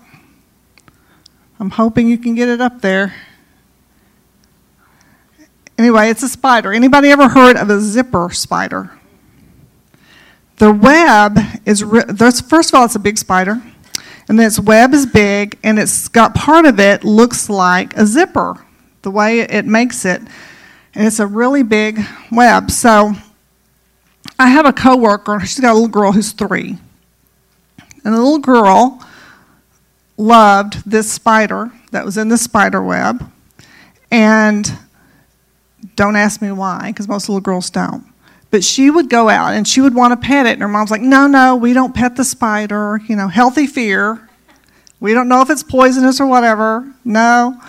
I'm 1.59 1.71
hoping 1.71 2.07
you 2.07 2.17
can 2.17 2.35
get 2.35 2.49
it 2.49 2.61
up 2.61 2.81
there. 2.81 3.15
Anyway, 5.77 6.09
it's 6.09 6.23
a 6.23 6.29
spider. 6.29 6.71
Anybody 6.71 7.09
ever 7.09 7.27
heard 7.29 7.55
of 7.55 7.69
a 7.69 7.79
zipper 7.79 8.29
spider? 8.31 8.91
The 10.57 10.71
web 10.71 11.37
is, 11.65 11.81
first 11.81 12.69
of 12.69 12.75
all, 12.75 12.85
it's 12.85 12.95
a 12.95 12.99
big 12.99 13.17
spider. 13.17 13.61
And 14.29 14.39
its 14.39 14.59
web 14.59 14.93
is 14.93 15.05
big, 15.05 15.57
and 15.63 15.79
it's 15.79 16.07
got 16.09 16.35
part 16.35 16.65
of 16.65 16.79
it 16.79 17.03
looks 17.03 17.49
like 17.49 17.95
a 17.95 18.05
zipper 18.05 18.63
the 19.01 19.11
way 19.11 19.39
it 19.39 19.65
makes 19.65 20.03
it. 20.03 20.21
And 20.93 21.07
it's 21.07 21.19
a 21.19 21.27
really 21.27 21.63
big 21.63 22.01
web. 22.31 22.69
So 22.69 23.13
I 24.37 24.49
have 24.49 24.65
a 24.65 24.73
coworker, 24.73 25.39
she's 25.41 25.59
got 25.59 25.71
a 25.71 25.73
little 25.73 25.87
girl 25.87 26.11
who's 26.11 26.33
three. 26.33 26.77
And 28.03 28.13
the 28.13 28.21
little 28.21 28.39
girl 28.39 29.03
loved 30.17 30.89
this 30.89 31.11
spider 31.11 31.71
that 31.91 32.03
was 32.03 32.17
in 32.17 32.27
the 32.29 32.37
spider 32.37 32.83
web. 32.83 33.31
And 34.11 34.77
don't 35.95 36.15
ask 36.15 36.41
me 36.41 36.51
why, 36.51 36.87
because 36.87 37.07
most 37.07 37.29
little 37.29 37.41
girls 37.41 37.69
don't. 37.69 38.05
But 38.49 38.63
she 38.63 38.89
would 38.89 39.09
go 39.09 39.29
out 39.29 39.53
and 39.53 39.67
she 39.67 39.81
would 39.81 39.93
want 39.93 40.19
to 40.19 40.27
pet 40.27 40.45
it. 40.45 40.53
And 40.53 40.61
her 40.61 40.67
mom's 40.67 40.91
like, 40.91 41.01
no, 41.01 41.27
no, 41.27 41.55
we 41.55 41.73
don't 41.73 41.93
pet 41.93 42.15
the 42.15 42.23
spider. 42.23 42.99
You 43.07 43.15
know, 43.15 43.27
healthy 43.27 43.67
fear. 43.67 44.27
We 44.99 45.13
don't 45.13 45.27
know 45.27 45.41
if 45.41 45.49
it's 45.49 45.63
poisonous 45.63 46.19
or 46.19 46.27
whatever. 46.27 46.91
No. 47.03 47.61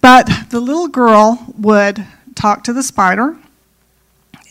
But 0.00 0.28
the 0.50 0.60
little 0.60 0.88
girl 0.88 1.54
would 1.58 2.04
talk 2.34 2.64
to 2.64 2.72
the 2.72 2.82
spider 2.82 3.36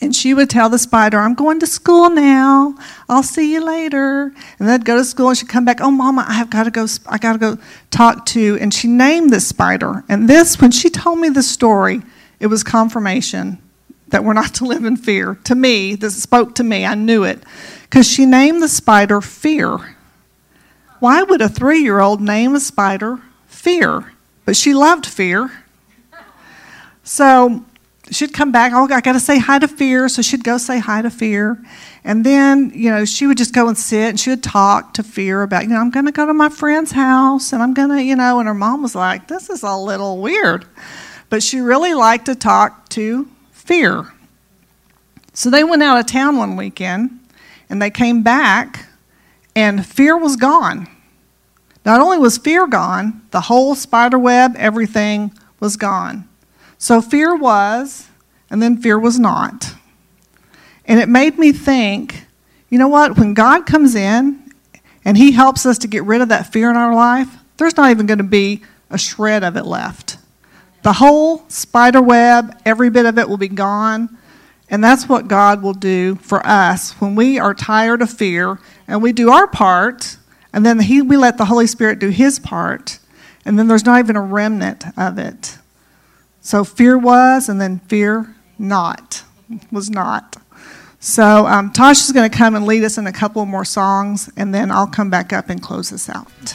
and 0.00 0.16
she 0.16 0.32
would 0.32 0.48
tell 0.48 0.70
the 0.70 0.78
spider, 0.78 1.18
I'm 1.18 1.34
going 1.34 1.60
to 1.60 1.66
school 1.66 2.08
now. 2.08 2.74
I'll 3.08 3.22
see 3.22 3.52
you 3.52 3.62
later. 3.62 4.32
And 4.58 4.68
they'd 4.68 4.84
go 4.84 4.96
to 4.96 5.04
school 5.04 5.28
and 5.28 5.36
she'd 5.36 5.48
come 5.48 5.64
back, 5.64 5.80
Oh, 5.80 5.90
Mama, 5.90 6.24
I 6.26 6.34
have 6.34 6.48
got 6.48 6.64
to 6.64 6.70
go, 6.70 6.86
I 7.06 7.18
got 7.18 7.34
to 7.34 7.38
go 7.38 7.58
talk 7.90 8.24
to. 8.26 8.56
And 8.60 8.72
she 8.72 8.88
named 8.88 9.30
this 9.30 9.46
spider. 9.46 10.02
And 10.08 10.28
this, 10.28 10.60
when 10.60 10.70
she 10.70 10.88
told 10.88 11.18
me 11.18 11.28
the 11.28 11.42
story, 11.42 12.00
it 12.38 12.46
was 12.46 12.64
confirmation 12.64 13.58
that 14.08 14.24
we're 14.24 14.32
not 14.32 14.54
to 14.54 14.64
live 14.64 14.84
in 14.84 14.96
fear. 14.96 15.38
To 15.44 15.54
me, 15.54 15.94
this 15.94 16.20
spoke 16.20 16.54
to 16.56 16.64
me. 16.64 16.86
I 16.86 16.94
knew 16.94 17.22
it. 17.24 17.42
Because 17.82 18.10
she 18.10 18.24
named 18.24 18.62
the 18.62 18.68
spider 18.68 19.20
Fear. 19.20 19.96
Why 20.98 21.22
would 21.22 21.40
a 21.40 21.48
three 21.48 21.82
year 21.82 22.00
old 22.00 22.20
name 22.20 22.54
a 22.54 22.60
spider 22.60 23.20
Fear? 23.46 24.12
But 24.46 24.56
she 24.56 24.72
loved 24.74 25.06
fear. 25.06 25.50
So 27.04 27.64
she'd 28.10 28.32
come 28.32 28.52
back. 28.52 28.72
Oh, 28.74 28.84
I 28.90 29.00
got 29.00 29.12
to 29.12 29.20
say 29.20 29.38
hi 29.38 29.58
to 29.58 29.68
Fear. 29.68 30.08
So 30.08 30.22
she'd 30.22 30.44
go 30.44 30.58
say 30.58 30.78
hi 30.78 31.02
to 31.02 31.10
Fear. 31.10 31.62
And 32.04 32.24
then, 32.24 32.72
you 32.74 32.90
know, 32.90 33.04
she 33.04 33.26
would 33.26 33.38
just 33.38 33.54
go 33.54 33.68
and 33.68 33.76
sit 33.76 34.08
and 34.10 34.20
she 34.20 34.30
would 34.30 34.42
talk 34.42 34.94
to 34.94 35.02
Fear 35.02 35.42
about, 35.42 35.64
you 35.64 35.70
know, 35.70 35.76
I'm 35.76 35.90
going 35.90 36.06
to 36.06 36.12
go 36.12 36.26
to 36.26 36.34
my 36.34 36.48
friend's 36.48 36.92
house 36.92 37.52
and 37.52 37.62
I'm 37.62 37.74
going 37.74 37.90
to, 37.90 38.02
you 38.02 38.16
know, 38.16 38.38
and 38.38 38.48
her 38.48 38.54
mom 38.54 38.82
was 38.82 38.94
like, 38.94 39.28
this 39.28 39.50
is 39.50 39.62
a 39.62 39.76
little 39.76 40.18
weird. 40.18 40.66
But 41.28 41.42
she 41.42 41.60
really 41.60 41.94
liked 41.94 42.26
to 42.26 42.34
talk 42.34 42.88
to 42.90 43.28
Fear. 43.52 44.12
So 45.32 45.50
they 45.50 45.64
went 45.64 45.82
out 45.82 45.98
of 45.98 46.06
town 46.06 46.36
one 46.36 46.56
weekend 46.56 47.18
and 47.68 47.80
they 47.80 47.90
came 47.90 48.22
back 48.22 48.86
and 49.54 49.84
Fear 49.84 50.16
was 50.16 50.36
gone. 50.36 50.88
Not 51.84 52.00
only 52.00 52.18
was 52.18 52.36
Fear 52.38 52.66
gone, 52.66 53.22
the 53.30 53.42
whole 53.42 53.74
spider 53.74 54.18
web, 54.18 54.54
everything 54.56 55.32
was 55.60 55.76
gone. 55.76 56.28
So 56.80 57.02
fear 57.02 57.36
was, 57.36 58.08
and 58.48 58.62
then 58.62 58.78
fear 58.78 58.98
was 58.98 59.18
not. 59.18 59.74
And 60.86 60.98
it 60.98 61.10
made 61.10 61.38
me 61.38 61.52
think 61.52 62.24
you 62.70 62.78
know 62.78 62.88
what? 62.88 63.18
When 63.18 63.34
God 63.34 63.66
comes 63.66 63.94
in 63.94 64.52
and 65.04 65.16
He 65.18 65.32
helps 65.32 65.66
us 65.66 65.76
to 65.78 65.88
get 65.88 66.04
rid 66.04 66.20
of 66.20 66.28
that 66.28 66.52
fear 66.52 66.70
in 66.70 66.76
our 66.76 66.94
life, 66.94 67.28
there's 67.56 67.76
not 67.76 67.90
even 67.90 68.06
going 68.06 68.18
to 68.18 68.24
be 68.24 68.62
a 68.88 68.96
shred 68.96 69.44
of 69.44 69.56
it 69.56 69.66
left. 69.66 70.18
The 70.82 70.94
whole 70.94 71.44
spider 71.48 72.00
web, 72.00 72.56
every 72.64 72.88
bit 72.90 73.06
of 73.06 73.18
it 73.18 73.28
will 73.28 73.36
be 73.36 73.48
gone. 73.48 74.16
And 74.70 74.82
that's 74.82 75.08
what 75.08 75.26
God 75.26 75.62
will 75.62 75.74
do 75.74 76.14
for 76.16 76.46
us 76.46 76.92
when 77.00 77.16
we 77.16 77.40
are 77.40 77.54
tired 77.54 78.02
of 78.02 78.10
fear 78.10 78.60
and 78.86 79.02
we 79.02 79.12
do 79.12 79.30
our 79.30 79.48
part, 79.48 80.16
and 80.52 80.64
then 80.64 80.78
he, 80.78 81.02
we 81.02 81.16
let 81.16 81.38
the 81.38 81.46
Holy 81.46 81.66
Spirit 81.66 81.98
do 81.98 82.08
His 82.08 82.38
part, 82.38 83.00
and 83.44 83.58
then 83.58 83.66
there's 83.66 83.84
not 83.84 83.98
even 83.98 84.14
a 84.16 84.22
remnant 84.22 84.84
of 84.96 85.18
it. 85.18 85.58
So 86.40 86.64
fear 86.64 86.96
was, 86.98 87.48
and 87.48 87.60
then 87.60 87.80
fear 87.80 88.34
not 88.58 89.24
was 89.70 89.90
not. 89.90 90.36
So 90.98 91.46
um, 91.46 91.72
Tosh 91.72 92.00
is 92.00 92.12
going 92.12 92.30
to 92.30 92.36
come 92.36 92.54
and 92.54 92.66
lead 92.66 92.84
us 92.84 92.98
in 92.98 93.06
a 93.06 93.12
couple 93.12 93.44
more 93.46 93.64
songs, 93.64 94.30
and 94.36 94.54
then 94.54 94.70
I'll 94.70 94.86
come 94.86 95.10
back 95.10 95.32
up 95.32 95.48
and 95.48 95.62
close 95.62 95.90
this 95.90 96.08
out. 96.08 96.54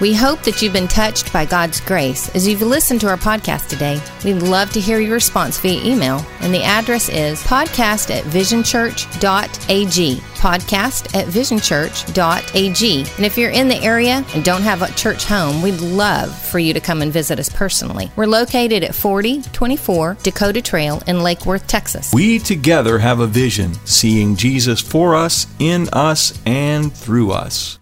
We 0.00 0.14
hope 0.14 0.42
that 0.42 0.62
you've 0.62 0.72
been 0.72 0.86
touched 0.86 1.32
by 1.32 1.44
God's 1.44 1.80
grace 1.80 2.32
as 2.36 2.46
you've 2.46 2.62
listened 2.62 3.00
to 3.00 3.08
our 3.08 3.16
podcast 3.16 3.68
today. 3.68 4.00
We'd 4.24 4.42
love 4.42 4.70
to 4.72 4.80
hear 4.80 5.00
your 5.00 5.14
response 5.14 5.58
via 5.58 5.82
email, 5.84 6.24
and 6.40 6.54
the 6.54 6.62
address 6.62 7.08
is 7.08 7.42
podcast 7.42 8.14
at 8.14 8.22
visionchurch.ag. 8.24 10.16
Podcast 10.38 11.16
at 11.16 11.26
visionchurch.ag. 11.26 13.00
And 13.16 13.26
if 13.26 13.36
you're 13.36 13.50
in 13.50 13.66
the 13.66 13.82
area 13.82 14.24
and 14.34 14.44
don't 14.44 14.62
have 14.62 14.82
a 14.82 14.92
church 14.92 15.24
home, 15.24 15.62
we'd 15.62 15.80
love 15.80 16.32
for 16.32 16.60
you 16.60 16.72
to 16.72 16.80
come 16.80 17.02
and 17.02 17.12
visit 17.12 17.40
us 17.40 17.48
personally. 17.48 18.12
We're 18.14 18.26
located 18.26 18.84
at 18.84 18.94
4024 18.94 20.18
Dakota 20.22 20.62
Trail 20.62 21.02
in 21.08 21.24
Lake 21.24 21.44
Worth, 21.44 21.66
Texas. 21.66 22.12
We 22.14 22.38
together 22.38 23.00
have 23.00 23.18
a 23.18 23.26
vision, 23.26 23.74
seeing 23.84 24.36
Jesus 24.36 24.80
for 24.80 25.16
us, 25.16 25.48
in 25.58 25.88
us, 25.92 26.38
and 26.46 26.92
through 26.92 27.32
us. 27.32 27.80